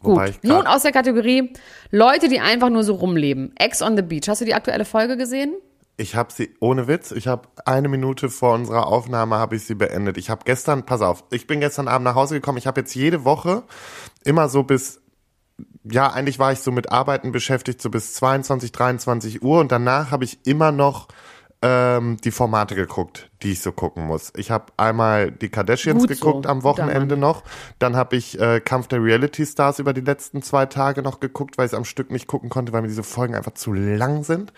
[0.00, 1.52] Gut, nun aus der Kategorie
[1.90, 3.52] Leute, die einfach nur so rumleben.
[3.56, 4.28] Ex on the Beach.
[4.28, 5.54] Hast du die aktuelle Folge gesehen?
[5.96, 9.74] Ich habe sie, ohne Witz, ich habe eine Minute vor unserer Aufnahme habe ich sie
[9.74, 10.16] beendet.
[10.16, 12.56] Ich habe gestern, pass auf, ich bin gestern Abend nach Hause gekommen.
[12.58, 13.64] Ich habe jetzt jede Woche
[14.24, 15.00] immer so bis,
[15.82, 20.12] ja, eigentlich war ich so mit Arbeiten beschäftigt, so bis 22, 23 Uhr und danach
[20.12, 21.08] habe ich immer noch
[21.60, 24.32] ähm, die Formate geguckt, die ich so gucken muss.
[24.36, 27.20] Ich habe einmal die Kardashians Gut so, geguckt am guter Wochenende Mann.
[27.20, 27.42] noch.
[27.78, 31.58] Dann habe ich äh, Kampf der Reality Stars über die letzten zwei Tage noch geguckt,
[31.58, 34.22] weil ich es am Stück nicht gucken konnte, weil mir diese Folgen einfach zu lang
[34.22, 34.52] sind.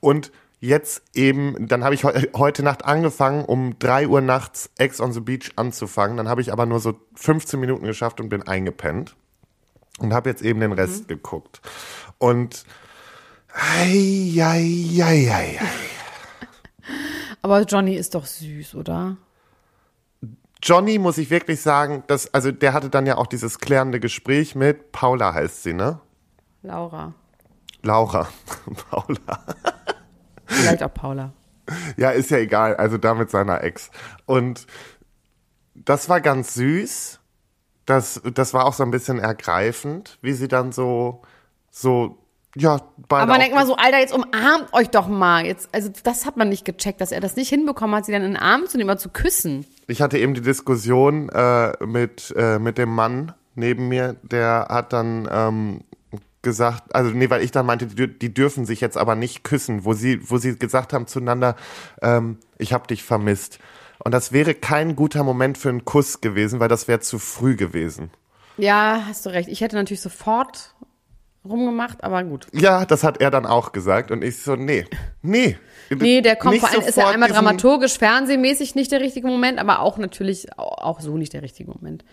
[0.00, 0.30] Und
[0.60, 5.12] jetzt eben, dann habe ich heu heute Nacht angefangen, um drei Uhr nachts Ex on
[5.12, 6.18] the Beach anzufangen.
[6.18, 9.16] Dann habe ich aber nur so 15 Minuten geschafft und bin eingepennt.
[9.98, 11.60] Und habe jetzt eben den Rest geguckt.
[12.18, 12.64] Und
[13.54, 15.91] ei, ei, ei, ei, ei.
[17.42, 19.16] Aber Johnny ist doch süß, oder?
[20.62, 24.54] Johnny muss ich wirklich sagen, dass, also der hatte dann ja auch dieses klärende Gespräch
[24.54, 26.00] mit Paula heißt sie, ne?
[26.62, 27.14] Laura.
[27.82, 28.28] Laura.
[28.90, 29.44] Paula.
[30.46, 31.32] Vielleicht auch Paula.
[31.96, 33.90] Ja, ist ja egal, also da mit seiner Ex.
[34.26, 34.66] Und
[35.74, 37.18] das war ganz süß.
[37.84, 41.22] Das, das war auch so ein bisschen ergreifend, wie sie dann so,
[41.70, 42.21] so,
[42.54, 43.22] ja, beide.
[43.22, 45.46] Aber man denkt mal so, Alter, jetzt umarmt euch doch mal.
[45.46, 48.22] Jetzt, also das hat man nicht gecheckt, dass er das nicht hinbekommen hat, sie dann
[48.22, 49.66] in den Arm zu nehmen, mal zu küssen.
[49.86, 54.92] Ich hatte eben die Diskussion äh, mit, äh, mit dem Mann neben mir, der hat
[54.92, 55.80] dann ähm,
[56.42, 59.84] gesagt, also nee, weil ich dann meinte, die, die dürfen sich jetzt aber nicht küssen,
[59.84, 61.56] wo sie, wo sie gesagt haben zueinander,
[62.02, 63.58] ähm, ich habe dich vermisst.
[64.04, 67.56] Und das wäre kein guter Moment für einen Kuss gewesen, weil das wäre zu früh
[67.56, 68.10] gewesen.
[68.58, 69.48] Ja, hast du recht.
[69.48, 70.74] Ich hätte natürlich sofort
[71.44, 72.46] rumgemacht, aber gut.
[72.52, 74.86] Ja, das hat er dann auch gesagt und ich so, nee,
[75.22, 75.56] nee.
[75.90, 79.80] Nee, der kommt vor allem, ist ja einmal dramaturgisch, fernsehmäßig nicht der richtige Moment, aber
[79.80, 82.04] auch natürlich au- auch so nicht der richtige Moment.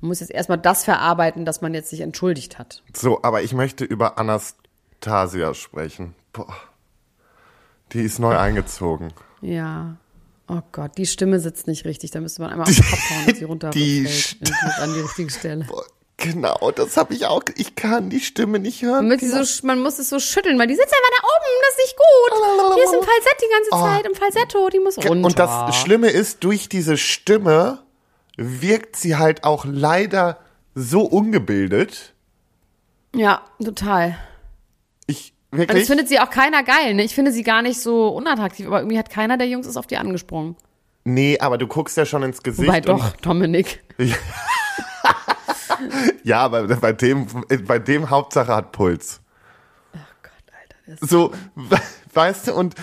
[0.00, 2.82] Man muss jetzt erstmal das verarbeiten, dass man jetzt sich entschuldigt hat.
[2.96, 6.14] So, aber ich möchte über Anastasia sprechen.
[6.32, 6.54] Boah.
[7.92, 9.12] Die ist neu eingezogen.
[9.42, 9.96] Ja.
[10.48, 12.10] Oh Gott, die Stimme sitzt nicht richtig.
[12.12, 14.36] Da müsste man einmal auf den Kopf hauen, dass sie runterfällt.
[14.80, 15.66] an die richtige Stelle.
[16.20, 17.42] Genau, das habe ich auch.
[17.56, 19.08] Ich kann die Stimme nicht hören.
[19.08, 21.84] Man, so, man muss es so schütteln, weil die sitzt einfach da oben, das ist
[21.86, 22.76] nicht gut.
[22.76, 23.82] Die ist im Falsett die ganze Oh.
[23.82, 25.10] Zeit, im Falsetto, die muss runter.
[25.26, 27.78] Und das Schlimme ist, durch diese Stimme
[28.36, 30.38] wirkt sie halt auch leider
[30.74, 32.14] so ungebildet.
[33.14, 34.16] Ja, total.
[35.06, 35.86] Ich Und das wirklich.
[35.86, 37.02] findet sie auch keiner geil, ne?
[37.02, 39.86] Ich finde sie gar nicht so unattraktiv, aber irgendwie hat keiner der Jungs ist auf
[39.86, 40.54] die angesprungen.
[41.04, 42.68] Nee, aber du guckst ja schon ins Gesicht.
[42.68, 43.82] Wobei doch, Dominik.
[46.24, 47.26] Ja, aber bei dem,
[47.66, 49.20] bei dem Hauptsache hat Puls.
[49.94, 50.32] Oh Gott,
[50.88, 51.06] Alter.
[51.06, 51.78] So, we-
[52.14, 52.74] weißt du, und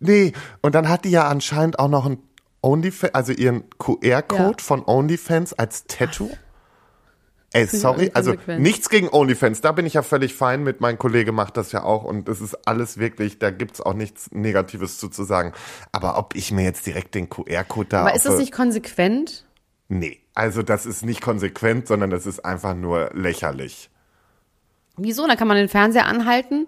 [0.00, 2.18] nee, und dann hat die ja anscheinend auch noch ein
[2.62, 4.64] OnlyFans, also ihren QR-Code Ja.
[4.64, 6.30] von OnlyFans als Tattoo.
[7.52, 11.30] Ey, sorry, also nichts gegen OnlyFans, da bin ich ja völlig fein mit, mein Kollege
[11.30, 15.08] macht das ja auch und es ist alles wirklich, da gibt's auch nichts Negatives zu,
[15.08, 15.52] zu sagen.
[15.92, 19.44] Aber ob ich mir jetzt direkt den QR-Code da aber ist das nicht konsequent?
[19.94, 23.90] Nee, also das ist nicht konsequent, sondern das ist einfach nur lächerlich.
[24.96, 25.24] Wieso?
[25.24, 26.66] Dann kann man den Fernseher anhalten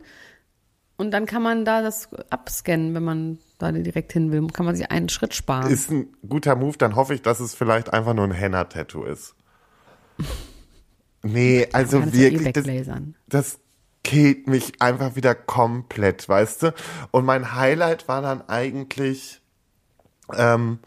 [0.96, 4.46] und dann kann man da das abscannen, wenn man da direkt hin will.
[4.46, 5.72] Kann man sich einen Schritt sparen.
[5.72, 9.34] Ist ein guter Move, dann hoffe ich, dass es vielleicht einfach nur ein Henna-Tattoo ist.
[11.24, 12.66] Nee, also Kannst du eh wirklich, das,
[13.26, 13.58] das
[14.04, 16.74] killt mich einfach wieder komplett, weißt du?
[17.10, 19.42] Und mein Highlight war dann eigentlich,
[20.32, 20.78] ähm,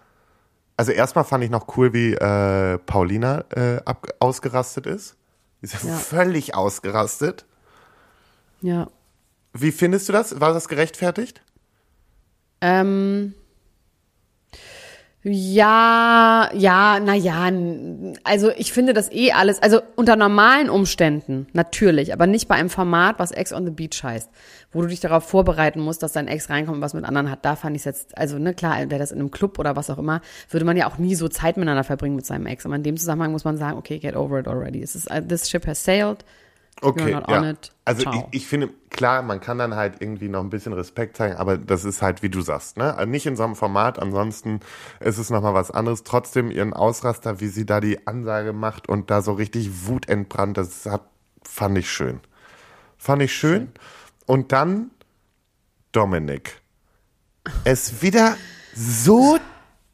[0.79, 5.17] also erstmal fand ich noch cool, wie äh, Paulina äh, ab, ausgerastet ist.
[5.61, 5.95] Ist ja Ja.
[5.97, 7.45] völlig ausgerastet.
[8.61, 8.87] Ja.
[9.51, 10.39] Wie findest du das?
[10.39, 11.41] War das gerechtfertigt?
[12.61, 13.33] Ähm,
[15.21, 17.51] ja, ja, na ja,
[18.23, 22.69] also ich finde das eh alles, also unter normalen Umständen natürlich, aber nicht bei einem
[22.69, 24.29] Format, was Ex on the Beach heißt,
[24.71, 27.43] wo du dich darauf vorbereiten musst, dass dein Ex reinkommt und was mit anderen hat.
[27.43, 29.89] Da fand ich es jetzt, also ne, klar, wäre das in einem Club oder was
[29.89, 32.65] auch immer, würde man ja auch nie so Zeit miteinander verbringen mit seinem Ex.
[32.65, 34.81] Aber in dem Zusammenhang muss man sagen, okay, get over it already.
[34.83, 36.23] Uh, this ship has sailed.
[36.81, 37.53] Okay, ja.
[37.83, 41.35] Also ich, ich finde, klar, man kann dann halt irgendwie noch ein bisschen Respekt zeigen,
[41.35, 42.95] aber das ist halt, wie du sagst, ne?
[42.95, 44.61] Also nicht in so einem Format, ansonsten
[45.01, 46.03] ist es nochmal was anderes.
[46.03, 50.85] Trotzdem ihren Ausraster, wie sie da die Ansage macht und da so richtig wutentbrannt, das
[50.85, 51.03] hat,
[51.43, 52.21] fand ich schön.
[52.97, 53.71] Fand ich schön.
[54.25, 54.91] Und dann
[55.91, 56.61] Dominik.
[57.63, 58.37] Er ist wieder
[58.75, 59.37] so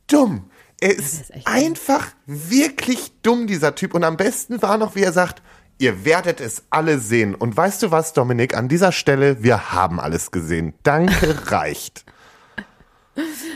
[0.08, 0.50] dumm.
[0.82, 3.94] Er ist, ist einfach wirklich dumm, dieser Typ.
[3.94, 5.42] Und am besten war noch, wie er sagt,
[5.78, 7.36] ihr werdet es alle sehen.
[7.36, 10.74] Und weißt du was, Dominik, an dieser Stelle, wir haben alles gesehen.
[10.84, 12.06] Danke, reicht.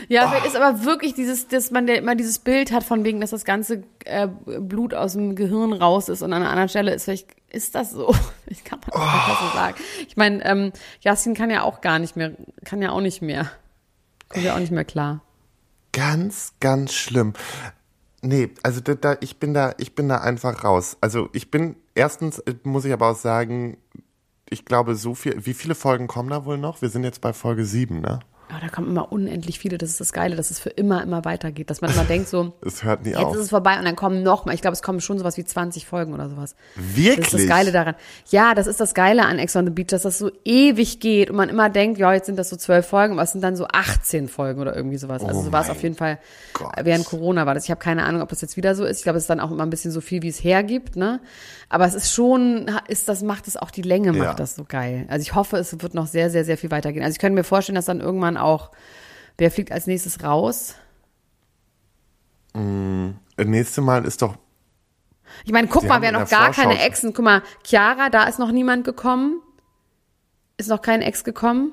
[0.08, 3.20] Ja, vielleicht ist aber wirklich dieses, dass man ja immer dieses Bild hat von wegen,
[3.20, 6.94] dass das ganze äh, Blut aus dem Gehirn raus ist und an einer anderen Stelle
[6.94, 8.14] ist vielleicht, ist das so?
[8.46, 9.76] Ich kann man das nicht so sagen.
[10.08, 12.32] Ich meine, ähm, Yasin kann ja auch gar nicht mehr,
[12.64, 13.48] kann ja auch nicht mehr.
[14.28, 15.22] Kommt ja auch nicht mehr klar.
[15.92, 17.34] Ganz, ganz schlimm.
[18.22, 20.96] Nee, also da, da, ich bin da, ich bin da einfach raus.
[21.00, 23.76] Also ich bin, erstens äh, muss ich aber auch sagen,
[24.48, 26.80] ich glaube so viel, wie viele Folgen kommen da wohl noch?
[26.82, 28.20] Wir sind jetzt bei Folge sieben, ne?
[28.50, 29.78] Aber da kommen immer unendlich viele.
[29.78, 31.70] Das ist das Geile, dass es für immer, immer weitergeht.
[31.70, 33.34] Dass man immer denkt so, Es hört nie jetzt auf.
[33.36, 34.54] ist es vorbei und dann kommen noch mal.
[34.54, 36.54] Ich glaube, es kommen schon sowas wie 20 Folgen oder sowas.
[36.76, 37.16] Wirklich?
[37.30, 37.94] Das ist das Geile daran.
[38.30, 41.30] Ja, das ist das Geile an Ex on the Beach, dass das so ewig geht
[41.30, 43.56] und man immer denkt, ja, jetzt sind das so zwölf Folgen, aber es sind dann
[43.56, 45.22] so 18 Folgen oder irgendwie sowas.
[45.24, 46.18] Also Oh so war es auf jeden Fall
[46.54, 46.72] Gott.
[46.82, 47.64] während Corona war das.
[47.64, 48.98] Ich habe keine Ahnung, ob das jetzt wieder so ist.
[48.98, 51.20] Ich glaube, es ist dann auch immer ein bisschen so viel, wie es hergibt, ne?
[51.72, 54.34] Aber es ist schon, ist das macht es auch die Länge macht Ja.
[54.34, 55.04] das so geil.
[55.08, 57.04] Also ich hoffe, es wird noch sehr, sehr, sehr viel weitergehen.
[57.04, 58.70] Also ich könnte mir vorstellen, dass dann irgendwann auch
[59.38, 60.74] Wer fliegt als nächstes raus?
[62.52, 64.36] Das nächste Mal ist doch,
[65.44, 67.14] Ich meine, guck Sie mal, haben wer noch gar Vorschau- keine Exen.
[67.14, 69.40] Guck mal, Chiara, da ist noch niemand gekommen.
[70.58, 71.72] Ist noch kein Ex gekommen.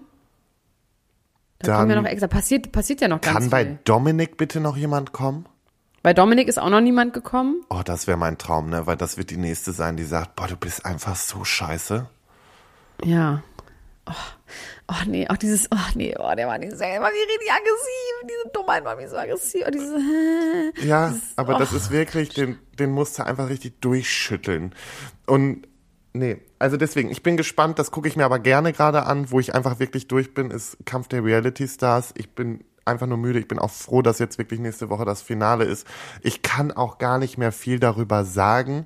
[1.59, 2.21] Da Dann kommen ja noch Ex.
[2.21, 3.51] Da passiert, passiert ja noch ganz kann viel.
[3.51, 5.45] bei Dominik bitte noch jemand kommen?
[6.03, 7.65] bei Dominik ist auch noch niemand gekommen.
[7.69, 8.87] Oh, das wäre mein Traum, ne?
[8.87, 12.07] Weil das wird die nächste sein, die sagt, boah, du bist einfach so scheiße.
[13.03, 13.43] Ja.
[14.07, 14.13] Oh,
[14.89, 18.23] oh nee, auch dieses, oh nee, oh, der war, nicht, der war richtig aggressiv.
[18.23, 19.65] Diese Dummheit war mir so aggressiv.
[19.65, 21.59] Und diese, äh, Ja, dieses, aber oh.
[21.59, 24.73] das ist wirklich, den, den musst du einfach richtig durchschütteln.
[25.25, 25.67] Und
[26.13, 29.39] nee, also deswegen, ich bin gespannt, das gucke ich mir aber gerne gerade an, wo
[29.39, 32.13] ich einfach wirklich durch bin, ist Kampf der Reality Stars.
[32.15, 33.39] Ich bin einfach nur müde.
[33.39, 35.85] Ich bin auch froh, dass jetzt wirklich nächste Woche das Finale ist.
[36.21, 38.85] Ich kann auch gar nicht mehr viel darüber sagen.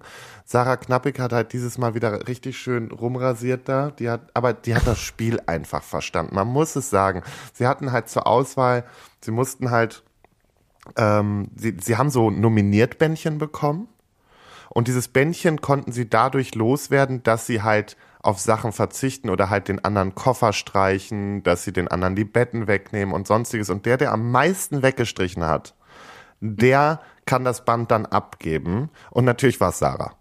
[0.52, 3.90] Sarah Knappig hat halt dieses Mal wieder richtig schön rumrasiert da.
[3.92, 6.36] Die hat, aber die hat das Spiel einfach verstanden.
[6.36, 7.24] Man muss es sagen.
[7.54, 8.84] Sie hatten halt zur Auswahl,
[9.22, 10.04] sie mussten halt
[10.98, 13.88] ähm, sie, sie haben so nominiert Bändchen bekommen.
[14.68, 19.70] Und dieses Bändchen konnten sie dadurch loswerden, dass sie halt auf Sachen verzichten oder halt
[19.70, 23.70] den anderen Koffer streichen, dass sie den anderen die Betten wegnehmen und sonstiges.
[23.70, 25.76] Und der, der am meisten weggestrichen hat,
[26.42, 28.90] der kann das Band dann abgeben.
[29.12, 30.18] Und natürlich war es Sarah.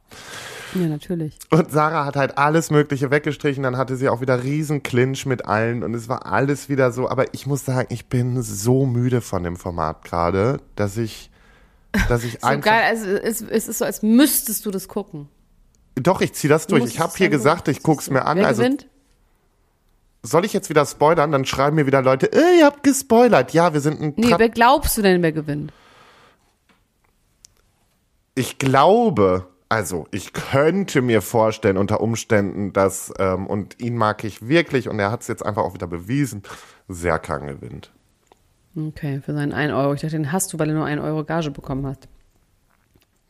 [0.75, 1.37] Ja, natürlich.
[1.51, 3.65] Und Sarah hat halt alles Mögliche weggestrichen.
[3.65, 7.09] Dann hatte sie auch wieder riesen Clinch mit allen und es war alles wieder so.
[7.09, 11.31] Aber ich muss sagen, ich bin so müde von dem Format gerade, dass ich,
[12.09, 12.71] dass ich So einfach.
[12.71, 15.29] geil, also es, es ist so, als müsstest du das gucken.
[15.97, 16.85] Doch, ich ziehe das durch.
[16.85, 18.39] Ich habe hier gesagt, ich guck's mir an.
[18.39, 18.87] Wer Also gewinnt?
[20.23, 21.33] soll ich jetzt wieder spoilern?
[21.33, 23.53] Dann schreiben mir wieder Leute, äh, ihr habt gespoilert.
[23.55, 25.73] Ja, wir sind ein Nee, Tra wer glaubst du denn, wer gewinnt?
[28.37, 34.47] Ich glaube, also ich könnte mir vorstellen unter Umständen, dass, ähm, und ihn mag ich
[34.47, 36.43] wirklich, und er hat es jetzt einfach auch wieder bewiesen,
[36.89, 37.93] Serkan gewinnt.
[38.77, 39.95] Okay, für seinen 1 Euro.
[39.95, 42.09] Ich dachte, den hast du, weil du nur 1 Euro Gage bekommen hast.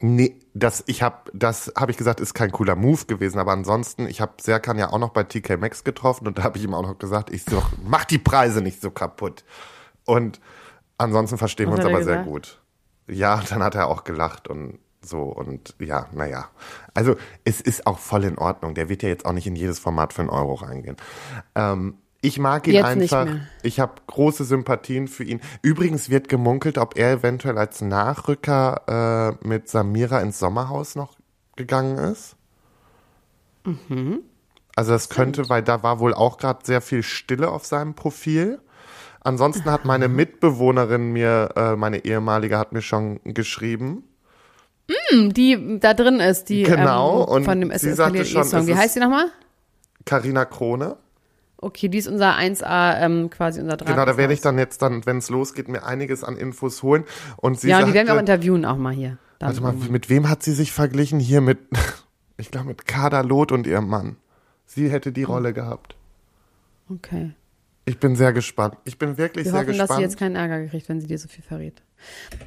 [0.03, 4.07] Nee, das, ich hab, das habe ich gesagt, ist kein cooler Move gewesen, aber ansonsten,
[4.07, 6.72] ich habe Serkan ja auch noch bei TK Maxx getroffen und da habe ich ihm
[6.72, 9.45] auch noch gesagt, ich so, mach die Preise nicht so kaputt.
[10.07, 10.41] Und
[10.97, 12.30] ansonsten verstehen wir Was uns hat er aber sehr gesagt?
[12.30, 12.62] gut.
[13.09, 16.49] Ja, dann hat er auch gelacht und so und ja, naja.
[16.95, 18.75] Also es ist auch voll in Ordnung.
[18.75, 20.97] Der wird ja jetzt auch nicht in jedes Format für einen Euro reingehen.
[21.55, 23.27] Ähm, ich mag ihn Jetzt einfach.
[23.63, 25.41] Ich habe große Sympathien für ihn.
[25.63, 31.17] Übrigens wird gemunkelt, ob er eventuell als Nachrücker äh, mit Samira ins Sommerhaus noch
[31.57, 32.37] gegangen ist.
[33.65, 34.21] Mhm.
[34.77, 38.61] Also das könnte, weil da war wohl auch gerade sehr viel Stille auf seinem Profil.
[39.23, 44.05] Ansonsten hat meine Mitbewohnerin mir, äh, meine ehemalige, hat mir schon geschrieben.
[45.32, 48.43] Die da drin ist, die Genau, ähm, von dem SSKD-Song.
[48.61, 49.26] es Wie heißt die nochmal?
[50.05, 50.97] Carina Krone.
[51.59, 53.88] Okay, die ist unser 1A, ähm, quasi unser Draht.
[53.88, 57.05] Genau, da werde ich dann jetzt dann, wenn es losgeht, mir einiges an Infos holen.
[57.36, 59.18] Und sie Ja, und sagte, die werden wir auch interviewen auch mal hier.
[59.41, 61.20] Warte mal, mit wem hat sie sich verglichen?
[61.20, 61.59] Hier mit,
[62.38, 64.16] ich glaube, mit Kader Loth und ihrem Mann.
[64.64, 65.14] Sie hätte Hm.
[65.14, 65.97] die Rolle gehabt.
[66.88, 67.32] Okay.
[67.84, 68.76] Ich bin sehr gespannt.
[68.84, 69.91] Ich bin wirklich Wir sehr hoffen, gespannt.
[69.91, 71.82] dass sie jetzt keinen Ärger kriegt, wenn sie dir so viel verrät.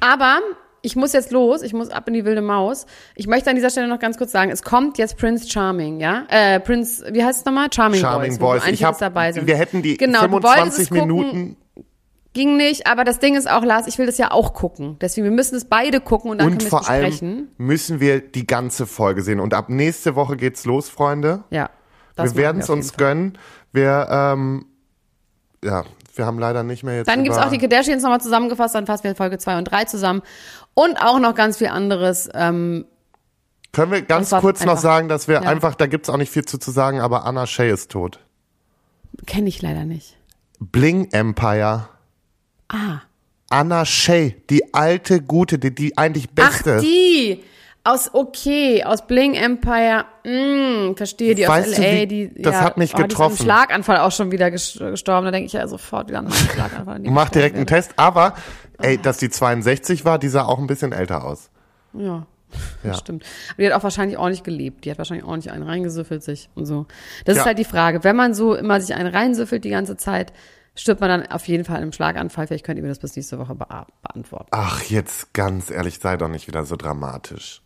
[0.00, 0.40] Aber
[0.84, 2.86] ich muss jetzt los, ich muss ab in die wilde Maus.
[3.14, 6.26] Ich möchte an dieser Stelle noch ganz kurz sagen, es kommt jetzt Prince Charming, ja?
[6.28, 7.68] Äh, Prince, wie heißt es nochmal?
[7.72, 8.62] Charming, Charming Boys.
[8.62, 8.72] Boys.
[8.72, 9.46] Ich hab, dabei sind.
[9.46, 11.56] wir hätten die genau, du wolltest es 25 gucken, Minuten
[12.34, 14.96] Ging nicht, aber das Ding ist auch, Lars, ich will das ja auch gucken.
[15.00, 17.48] Deswegen, wir müssen es beide gucken und dann und können wir vor es allem besprechen.
[17.58, 19.38] müssen wir die ganze Folge sehen.
[19.38, 21.44] Und ab nächste Woche geht's los, Freunde.
[21.50, 21.70] Ja.
[22.16, 22.98] wir werden es uns Fall.
[22.98, 23.38] gönnen.
[23.72, 24.66] Wir, ähm,
[25.64, 25.84] ja,
[26.16, 27.08] wir haben leider nicht mehr jetzt.
[27.08, 30.22] Dann gibt's auch die Kardashians nochmal zusammengefasst, dann fassen wir Folge 2 und 3 zusammen.
[30.74, 32.28] Und auch noch ganz viel anderes.
[32.34, 32.84] Ähm,
[33.72, 35.40] Können wir ganz kurz noch einfach- sagen, dass wir ja.
[35.42, 38.20] einfach, da gibt's auch nicht viel zu, zu sagen, aber Anna Shay ist tot.
[39.26, 40.16] Kenne ich leider nicht.
[40.60, 41.88] Bling Empire.
[42.68, 43.00] Ah.
[43.50, 46.80] Anna Shay, die alte, gute, die, die eigentlich Ach, beste.
[46.80, 47.42] die!
[47.86, 52.54] Aus, okay, aus Bling Empire, mm, verstehe, die Weißt aus du, L.A., wie- die, das
[52.54, 53.36] ja, hat mich oh, Die ist getroffen.
[53.36, 57.00] Schlaganfall auch schon wieder ges- gestorben, da denke ich ja sofort wieder an einen Schlaganfall.
[57.00, 58.36] Mach direkt einen Test, aber,
[58.78, 61.50] ey, dass die 62 war, die sah auch ein bisschen älter aus.
[61.92, 62.26] Ja.
[62.84, 62.90] Ja.
[62.90, 63.24] Das stimmt.
[63.52, 64.84] Aber die hat auch wahrscheinlich auch nicht gelebt.
[64.84, 66.86] Die hat wahrscheinlich auch nicht einen reingesüffelt sich und so.
[67.24, 67.42] Das Ja.
[67.42, 68.04] ist halt die Frage.
[68.04, 70.32] Wenn man so immer sich einen reinsüffelt die ganze Zeit,
[70.76, 72.46] stirbt man dann auf jeden Fall im Schlaganfall.
[72.46, 74.46] Vielleicht könnt ihr mir das bis nächste Woche bea- beantworten.
[74.52, 77.60] Ach, jetzt ganz ehrlich, sei doch nicht wieder so dramatisch.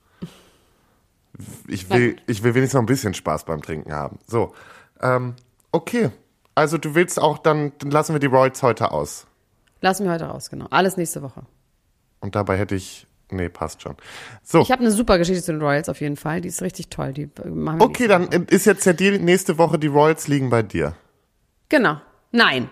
[1.68, 4.18] Ich will, ich will wenigstens noch ein bisschen Spaß beim Trinken haben.
[4.26, 4.54] So,
[5.00, 5.34] ähm,
[5.70, 6.10] okay.
[6.54, 9.26] Also du willst auch, dann, dann lassen wir die Royals heute aus.
[9.80, 10.66] Lassen wir heute raus, genau.
[10.70, 11.42] Alles nächste Woche.
[12.20, 13.96] Und dabei hätte ich, nee, passt schon.
[14.42, 16.40] So, Ich habe eine super Geschichte zu den Royals auf jeden Fall.
[16.40, 17.12] Die ist richtig toll.
[17.12, 18.44] Die äh, machen wir okay, dann Woche.
[18.48, 20.94] ist jetzt ja die nächste Woche, die Royals liegen bei dir.
[21.68, 22.00] Genau.
[22.32, 22.68] Nein.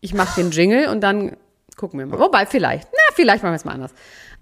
[0.00, 1.36] Ich mache den Jingle und dann
[1.76, 2.18] gucken wir mal.
[2.18, 2.88] Wobei, vielleicht.
[2.92, 3.94] Na, vielleicht machen wir es mal anders.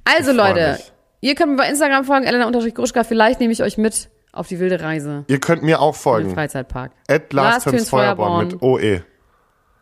[0.04, 0.78] Also, Ich Leute,
[1.20, 3.04] ihr könnt mir bei Instagram folgen, Elena-Gruschka.
[3.04, 6.32] Vielleicht nehme ich euch mit auf die wilde Reise Ihr könnt mir auch folgen.
[6.32, 6.92] Freizeitpark.
[7.06, 9.02] At Lars Töns Feuerborn mit OE.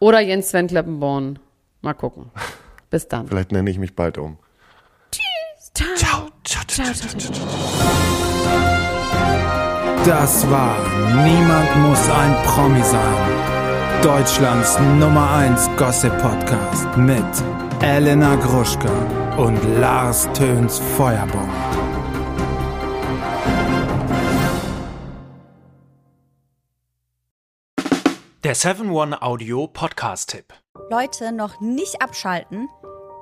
[0.01, 1.39] Oder Jens Sven Kleppenborn.
[1.81, 2.31] Mal gucken.
[2.91, 3.29] Bis dann.
[3.29, 4.39] Vielleicht nenne ich mich bald um.
[5.75, 5.91] Ciao.
[5.95, 7.47] Ciao, ciao, ciao, ciao, ciao, ciao.
[10.05, 10.77] Das war
[11.25, 14.03] Niemand muss ein Promi sein.
[14.03, 17.23] Deutschlands Nummer 1 Gossip Podcast mit
[17.83, 18.91] Elena Gruschka
[19.37, 21.51] und Lars Töns Feuerbomb.
[28.43, 30.55] Der 7-One-Audio-Podcast-Tipp.
[30.89, 32.69] Leute, noch nicht abschalten.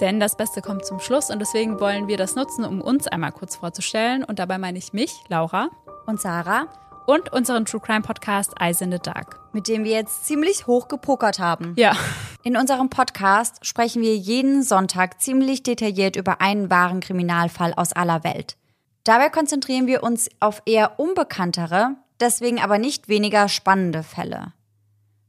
[0.01, 3.33] Denn das Beste kommt zum Schluss und deswegen wollen wir das nutzen, um uns einmal
[3.33, 4.23] kurz vorzustellen.
[4.23, 5.71] Und dabei meine ich mich, Laura,
[6.07, 6.69] Und Sarah,
[7.07, 9.41] und unseren True Crime Podcast Eyes in the Dark.
[9.53, 11.75] mit dem wir jetzt ziemlich hoch gepokert haben.
[11.77, 11.97] Ja,
[12.45, 18.23] In unserem Podcast sprechen wir jeden Sonntag ziemlich detailliert über einen wahren Kriminalfall aus aller
[18.25, 18.57] Welt.
[19.05, 24.53] Dabei konzentrieren wir uns auf eher unbekanntere, deswegen aber nicht weniger spannende Fälle.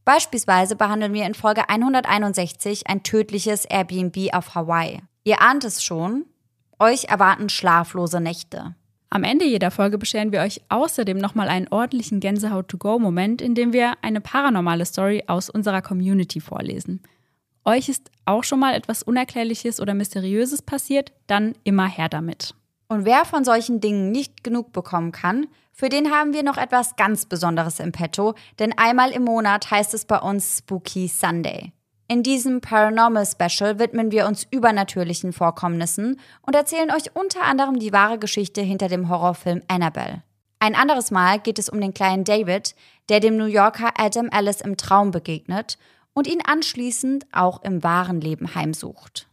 [0.10, 5.04] Beispielsweise behandeln wir in Folge 161 ein tödliches Airbnb auf Hawaii.
[5.24, 6.26] Ihr ahnt es schon,
[6.80, 8.74] euch erwarten schlaflose Nächte.
[9.12, 13.98] Am Ende jeder Folge bescheren wir euch außerdem nochmal einen ordentlichen Gänsehaut-to-go-Moment, in dem wir
[14.02, 17.04] eine paranormale Story aus unserer Community vorlesen.
[17.64, 22.56] Euch ist auch schon mal etwas Unerklärliches oder Mysteriöses passiert, dann immer her damit.
[22.92, 26.96] Und wer von solchen Dingen nicht genug bekommen kann, für den haben wir noch etwas
[26.96, 31.72] ganz Besonderes im Petto, denn einmal im Monat heißt es bei uns Spooky Sunday.
[32.08, 37.94] In diesem Paranormal Special widmen wir uns übernatürlichen Vorkommnissen und erzählen euch unter anderem die
[37.94, 40.24] wahre Geschichte hinter dem Horrorfilm Annabelle.
[40.58, 42.74] Ein anderes Mal geht es um den kleinen David,
[43.10, 45.78] der dem New Yorker Adam Ellis im Traum begegnet
[46.14, 49.29] und ihn anschließend auch im wahren Leben heimsucht.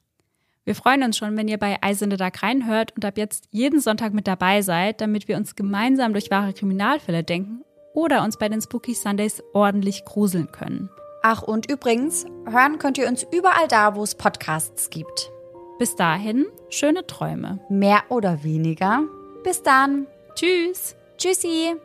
[0.66, 4.12] Wir freuen uns schon, wenn ihr bei Eisende Dark reinhört und ab jetzt jeden Sonntag
[4.12, 7.64] mit dabei seid, damit wir uns gemeinsam durch wahre Kriminalfälle denken
[7.94, 10.90] oder uns bei den Spooky Sundays ordentlich gruseln können.
[11.22, 15.30] Ach, und übrigens, hören könnt ihr uns überall da, wo es Podcasts gibt.
[15.78, 17.60] Bis dahin, schöne Träume.
[17.68, 19.04] Mehr oder weniger.
[19.44, 20.08] Bis dann.
[20.34, 20.96] Tschüss.
[21.16, 21.76] Tschüssi.